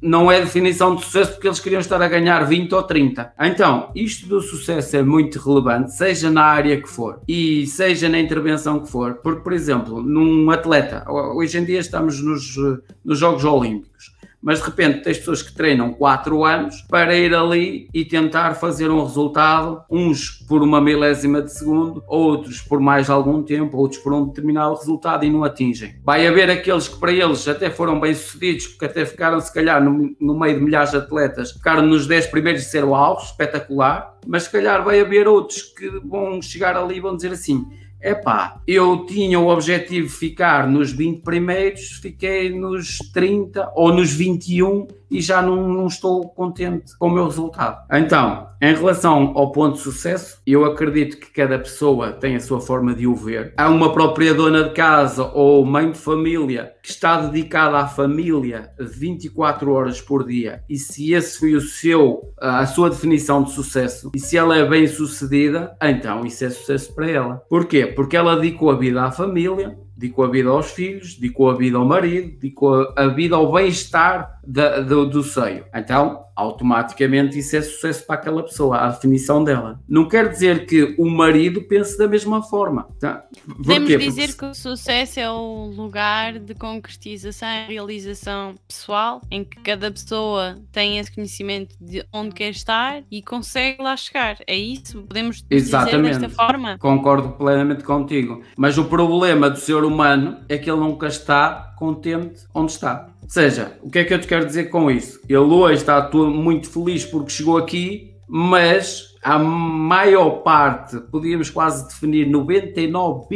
não 0.00 0.30
é 0.30 0.40
definição 0.40 0.94
de 0.94 1.04
sucesso 1.04 1.32
porque 1.32 1.46
eles 1.46 1.60
queriam 1.60 1.80
estar 1.80 2.00
a 2.00 2.08
ganhar 2.08 2.42
20 2.44 2.74
ou 2.74 2.82
30. 2.82 3.32
Então, 3.40 3.90
isto 3.94 4.26
do 4.26 4.40
sucesso 4.40 4.96
é 4.96 5.02
muito 5.02 5.38
relevante, 5.38 5.92
seja 5.92 6.30
na 6.30 6.44
área 6.44 6.80
que 6.80 6.88
for 6.88 7.20
e 7.28 7.66
seja 7.66 8.08
na 8.08 8.18
intervenção 8.18 8.80
que 8.80 8.90
for, 8.90 9.14
porque, 9.22 9.42
por 9.42 9.52
exemplo, 9.52 10.02
num 10.02 10.50
atleta, 10.50 11.04
hoje 11.08 11.58
em 11.58 11.64
dia 11.64 11.80
estamos 11.80 12.22
nos, 12.22 12.56
nos 13.04 13.18
Jogos 13.18 13.44
Olímpicos 13.44 14.19
mas 14.42 14.58
de 14.58 14.64
repente 14.64 15.02
tens 15.02 15.18
pessoas 15.18 15.42
que 15.42 15.52
treinam 15.52 15.92
4 15.92 16.44
anos 16.44 16.82
para 16.88 17.14
ir 17.14 17.34
ali 17.34 17.88
e 17.92 18.04
tentar 18.04 18.54
fazer 18.54 18.90
um 18.90 19.02
resultado, 19.02 19.82
uns 19.90 20.30
por 20.48 20.62
uma 20.62 20.80
milésima 20.80 21.42
de 21.42 21.52
segundo, 21.52 22.02
outros 22.06 22.60
por 22.60 22.80
mais 22.80 23.10
algum 23.10 23.42
tempo, 23.42 23.76
outros 23.76 24.00
por 24.00 24.12
um 24.12 24.26
determinado 24.26 24.74
resultado 24.74 25.24
e 25.24 25.30
não 25.30 25.44
atingem. 25.44 25.96
Vai 26.04 26.26
haver 26.26 26.50
aqueles 26.50 26.88
que 26.88 26.98
para 26.98 27.12
eles 27.12 27.46
até 27.46 27.70
foram 27.70 28.00
bem 28.00 28.14
sucedidos, 28.14 28.66
porque 28.68 28.86
até 28.86 29.04
ficaram 29.04 29.40
se 29.40 29.52
calhar 29.52 29.82
no, 29.82 30.14
no 30.20 30.38
meio 30.38 30.58
de 30.58 30.64
milhares 30.64 30.90
de 30.90 30.96
atletas, 30.96 31.52
ficaram 31.52 31.82
nos 31.82 32.06
10 32.06 32.26
primeiros 32.28 32.62
e 32.62 32.64
ser 32.64 32.84
o 32.84 32.94
alvo, 32.94 33.22
espetacular, 33.22 34.18
mas 34.26 34.44
se 34.44 34.52
calhar 34.52 34.84
vai 34.84 35.00
haver 35.00 35.28
outros 35.28 35.62
que 35.62 35.88
vão 36.04 36.40
chegar 36.40 36.76
ali 36.76 36.96
e 36.96 37.00
vão 37.00 37.16
dizer 37.16 37.32
assim 37.32 37.66
Epá, 38.02 38.60
eu 38.66 39.04
tinha 39.04 39.38
o 39.38 39.48
objetivo 39.48 40.06
de 40.06 40.12
ficar 40.12 40.66
nos 40.66 40.90
20 40.90 41.20
primeiros, 41.20 41.98
fiquei 42.00 42.50
nos 42.50 42.98
30 43.12 43.72
ou 43.74 43.92
nos 43.92 44.10
21 44.12 44.86
e 45.10 45.20
já 45.20 45.42
não, 45.42 45.68
não, 45.68 45.86
estou 45.86 46.28
contente 46.30 46.96
com 46.98 47.08
o 47.08 47.10
meu 47.10 47.26
resultado. 47.26 47.84
Então, 47.92 48.49
em 48.62 48.74
relação 48.74 49.32
ao 49.34 49.52
ponto 49.52 49.76
de 49.76 49.82
sucesso, 49.82 50.38
eu 50.46 50.66
acredito 50.66 51.16
que 51.16 51.32
cada 51.32 51.58
pessoa 51.58 52.12
tem 52.12 52.36
a 52.36 52.40
sua 52.40 52.60
forma 52.60 52.94
de 52.94 53.06
o 53.06 53.14
ver. 53.14 53.54
Há 53.56 53.70
uma 53.70 53.90
própria 53.90 54.34
dona 54.34 54.64
de 54.64 54.74
casa 54.74 55.24
ou 55.32 55.64
mãe 55.64 55.90
de 55.90 55.98
família 55.98 56.74
que 56.82 56.90
está 56.90 57.22
dedicada 57.22 57.78
à 57.78 57.86
família 57.86 58.70
24 58.78 59.72
horas 59.72 60.00
por 60.02 60.26
dia 60.26 60.62
e 60.68 60.76
se 60.76 61.14
esse 61.14 61.38
foi 61.38 61.54
o 61.54 61.60
seu, 61.60 62.34
a 62.38 62.66
sua 62.66 62.90
definição 62.90 63.42
de 63.42 63.52
sucesso 63.52 64.10
e 64.14 64.18
se 64.18 64.36
ela 64.36 64.54
é 64.54 64.68
bem 64.68 64.86
sucedida, 64.86 65.74
então 65.82 66.26
isso 66.26 66.44
é 66.44 66.50
sucesso 66.50 66.94
para 66.94 67.10
ela. 67.10 67.42
Porquê? 67.48 67.86
Porque 67.86 68.16
ela 68.16 68.36
dedicou 68.36 68.70
a 68.70 68.76
vida 68.76 69.02
à 69.02 69.10
família, 69.10 69.74
dedicou 69.96 70.24
a 70.24 70.30
vida 70.30 70.48
aos 70.50 70.70
filhos, 70.70 71.14
dedicou 71.14 71.50
a 71.50 71.54
vida 71.54 71.78
ao 71.78 71.84
marido, 71.84 72.32
dedicou 72.32 72.92
a 72.96 73.06
vida 73.08 73.36
ao 73.36 73.52
bem-estar 73.52 74.39
da, 74.50 74.80
do, 74.80 75.06
do 75.06 75.22
seio. 75.22 75.64
Então, 75.72 76.24
automaticamente 76.34 77.38
isso 77.38 77.56
é 77.56 77.62
sucesso 77.62 78.04
para 78.04 78.16
aquela 78.16 78.42
pessoa, 78.42 78.78
a 78.78 78.88
definição 78.88 79.44
dela. 79.44 79.80
Não 79.88 80.08
quer 80.08 80.28
dizer 80.28 80.66
que 80.66 80.94
o 80.98 81.08
marido 81.08 81.62
pense 81.62 81.96
da 81.96 82.08
mesma 82.08 82.42
forma. 82.42 82.88
Tá? 82.98 83.24
Podemos 83.46 83.88
dizer 83.88 84.28
Porque... 84.28 84.38
que 84.38 84.44
o 84.46 84.54
sucesso 84.54 85.20
é 85.20 85.30
o 85.30 85.66
lugar 85.66 86.38
de 86.38 86.54
concretização 86.54 87.48
e 87.48 87.72
realização 87.74 88.54
pessoal, 88.66 89.22
em 89.30 89.44
que 89.44 89.60
cada 89.60 89.90
pessoa 89.90 90.58
tem 90.72 90.98
esse 90.98 91.12
conhecimento 91.12 91.76
de 91.80 92.04
onde 92.12 92.34
quer 92.34 92.50
estar 92.50 93.02
e 93.10 93.22
consegue 93.22 93.80
lá 93.80 93.96
chegar. 93.96 94.38
É 94.46 94.56
isso? 94.56 95.02
Podemos 95.02 95.44
Exatamente. 95.48 96.14
dizer 96.14 96.26
desta 96.26 96.34
forma? 96.34 96.76
Concordo 96.78 97.30
plenamente 97.30 97.84
contigo. 97.84 98.42
Mas 98.56 98.78
o 98.78 98.84
problema 98.86 99.48
do 99.48 99.58
ser 99.58 99.84
humano 99.84 100.38
é 100.48 100.58
que 100.58 100.68
ele 100.68 100.80
nunca 100.80 101.06
está 101.06 101.74
contente 101.78 102.46
onde 102.54 102.72
está. 102.72 103.08
Seja, 103.30 103.78
o 103.80 103.88
que 103.88 104.00
é 104.00 104.04
que 104.04 104.12
eu 104.12 104.20
te 104.20 104.26
quero 104.26 104.44
dizer 104.44 104.70
com 104.70 104.90
isso? 104.90 105.20
Ele 105.28 105.38
hoje 105.38 105.82
está 105.82 106.10
muito 106.12 106.68
feliz 106.68 107.04
porque 107.04 107.30
chegou 107.30 107.56
aqui, 107.56 108.16
mas 108.26 109.09
a 109.22 109.38
maior 109.38 110.42
parte, 110.42 110.98
podíamos 111.10 111.50
quase 111.50 111.86
definir 111.88 112.28
99, 112.28 113.28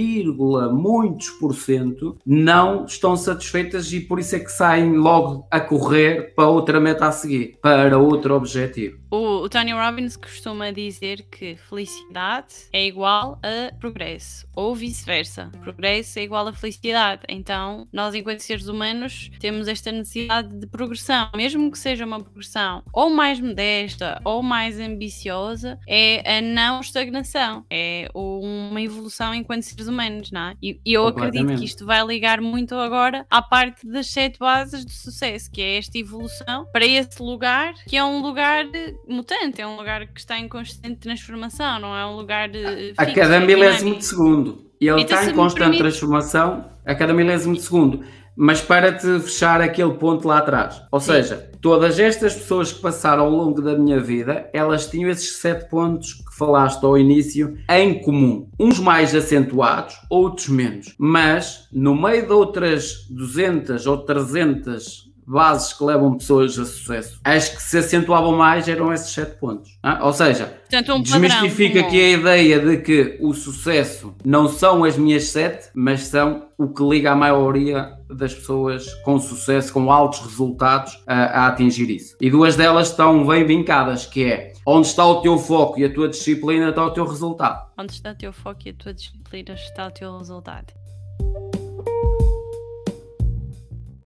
muitos 0.73 1.31
por 1.31 1.55
cento, 1.55 2.19
não 2.25 2.85
estão 2.85 3.17
satisfeitas 3.17 3.93
e 3.93 4.01
por 4.01 4.19
isso 4.19 4.37
é 4.37 4.41
que 4.41 4.51
saem 4.51 4.97
logo 4.97 5.47
a 5.51 5.61
correr 5.61 6.35
para 6.35 6.49
outra 6.49 6.81
meta 6.81 7.07
a 7.07 7.13
seguir, 7.13 7.59
para 7.61 7.99
outro 7.99 8.35
objetivo. 8.35 9.05
O, 9.11 9.43
o 9.45 9.49
Tony 9.49 9.73
Robbins 9.73 10.17
costuma 10.17 10.73
dizer 10.73 11.27
que 11.31 11.55
felicidade 11.55 12.55
é 12.73 12.85
igual 12.85 13.39
a 13.45 13.73
progresso, 13.77 14.45
ou 14.57 14.75
vice-versa. 14.75 15.53
Progresso 15.63 16.19
é 16.19 16.23
igual 16.23 16.49
a 16.49 16.53
felicidade. 16.53 17.23
Então, 17.29 17.87
nós, 17.93 18.13
enquanto 18.15 18.41
seres 18.41 18.67
humanos, 18.67 19.31
temos 19.39 19.69
esta 19.69 19.93
necessidade 19.93 20.59
de 20.59 20.67
progressão, 20.67 21.31
mesmo 21.37 21.71
que 21.71 21.79
seja 21.79 22.05
uma 22.05 22.21
progressão 22.21 22.83
ou 22.93 23.09
mais 23.09 23.39
modesta 23.39 24.21
ou 24.25 24.43
mais 24.43 24.81
ambiciosa, 24.81 25.74
é 25.89 26.39
a 26.39 26.41
não 26.41 26.81
estagnação, 26.81 27.65
é 27.71 28.09
uma 28.15 28.81
evolução 28.81 29.35
enquanto 29.35 29.63
seres 29.63 29.87
humanos, 29.87 30.31
não 30.31 30.49
é? 30.49 30.55
E, 30.63 30.81
eu 30.85 31.07
acredito 31.07 31.55
que 31.57 31.65
isto 31.65 31.85
vai 31.85 32.05
ligar 32.05 32.41
muito 32.41 32.75
agora 32.75 33.27
à 33.31 33.43
parte 33.43 33.87
das 33.87 34.09
sete 34.09 34.39
bases 34.39 34.85
do 34.85 34.91
sucesso, 34.91 35.51
que 35.51 35.61
é 35.61 35.79
esta 35.79 35.99
evolução 35.99 36.67
para 36.73 36.87
esse 36.87 37.23
lugar 37.23 37.75
que 37.87 37.97
é 37.97 38.05
um 38.05 38.21
lugar 38.21 38.65
mutante, 39.09 39.61
é 39.61 39.67
um 39.67 39.77
lugar 39.77 40.07
que 40.07 40.21
está 40.21 40.39
em 40.39 40.49
constante 40.49 40.97
transformação, 40.97 41.79
não 41.79 41.97
é 41.97 42.07
um 42.07 42.17
lugar 42.17 42.49
de. 42.49 42.95
A 42.97 43.07
cada 43.07 43.41
milésimo 43.41 43.97
de 43.97 44.05
segundo. 44.05 44.65
E 44.81 44.89
ele 44.89 45.03
então, 45.03 45.19
está 45.19 45.31
em 45.31 45.35
constante 45.35 45.61
permite... 45.61 45.79
transformação 45.79 46.71
a 46.85 46.95
cada 46.95 47.15
milésimo 47.15 47.55
de 47.55 47.63
segundo. 47.63 48.05
Mas 48.37 48.61
para 48.61 48.93
te 48.93 49.21
fechar 49.21 49.61
aquele 49.61 49.95
ponto 49.95 50.27
lá 50.27 50.39
atrás, 50.39 50.83
ou 50.91 50.99
Sim. 50.99 51.13
seja, 51.13 51.51
todas 51.61 51.99
estas 51.99 52.35
pessoas 52.35 52.73
que 52.73 52.81
passaram 52.81 53.25
ao 53.25 53.31
longo 53.31 53.63
da 53.63 53.79
minha 53.79 54.01
vida, 54.01 54.51
elas 54.53 54.87
tinham 54.87 55.09
esses 55.09 55.37
sete 55.37 55.69
pontos 55.71 56.15
que 56.15 56.37
falaste 56.37 56.85
ao 56.85 56.99
início 56.99 57.57
em 57.71 58.01
comum. 58.01 58.49
Uns 58.59 58.79
mais 58.79 59.15
acentuados, 59.15 59.97
outros 60.11 60.49
menos. 60.49 60.95
Mas 60.99 61.69
no 61.73 61.95
meio 61.95 62.27
de 62.27 62.33
outras 62.33 63.07
200 63.09 63.87
ou 63.87 63.99
300 63.99 65.04
bases 65.27 65.73
que 65.73 65.85
levam 65.85 66.17
pessoas 66.17 66.59
a 66.59 66.65
sucesso. 66.65 67.21
Acho 67.25 67.57
que 67.57 67.63
se 67.63 67.79
acentuavam 67.79 68.37
mais 68.37 68.69
eram 68.69 68.93
esses 68.93 69.11
sete 69.13 69.37
pontos. 69.39 69.79
Ah? 69.83 70.01
Ou 70.05 70.13
seja, 70.13 70.59
Portanto, 70.71 70.95
um 70.95 71.03
desmistifica 71.03 71.81
aqui 71.81 72.01
a 72.01 72.11
ideia 72.11 72.61
de 72.61 72.79
que 72.79 73.19
o 73.21 73.33
sucesso 73.33 74.15
não 74.25 74.49
são 74.49 74.85
as 74.85 74.97
minhas 74.97 75.25
sete, 75.25 75.69
mas 75.75 76.03
são 76.03 76.49
o 76.59 76.69
que 76.69 76.83
liga 76.83 77.13
a 77.13 77.17
maioria 77.17 77.93
das 78.09 78.35
pessoas 78.35 78.95
com 79.03 79.19
sucesso, 79.19 79.73
com 79.73 79.91
altos 79.91 80.21
resultados 80.21 81.03
a, 81.07 81.45
a 81.45 81.47
atingir 81.49 81.91
isso. 81.91 82.17
E 82.21 82.31
duas 82.31 82.57
delas 82.57 82.91
estão 82.91 83.27
bem 83.27 83.45
vincadas, 83.45 84.07
que 84.07 84.25
é 84.25 84.53
onde 84.67 84.87
está 84.87 85.05
o 85.05 85.21
teu 85.21 85.39
foco 85.39 85.79
e 85.79 85.85
a 85.85 85.93
tua 85.93 86.09
disciplina 86.09 86.71
está 86.71 86.85
o 86.85 86.91
teu 86.91 87.07
resultado. 87.07 87.67
Onde 87.79 87.93
está 87.93 88.13
o 88.13 88.15
teu 88.15 88.33
foco 88.33 88.61
e 88.67 88.71
a 88.71 88.75
tua 88.75 88.95
disciplina 88.95 89.55
está 89.55 89.87
o 89.87 89.91
teu 89.91 90.17
resultado. 90.17 90.73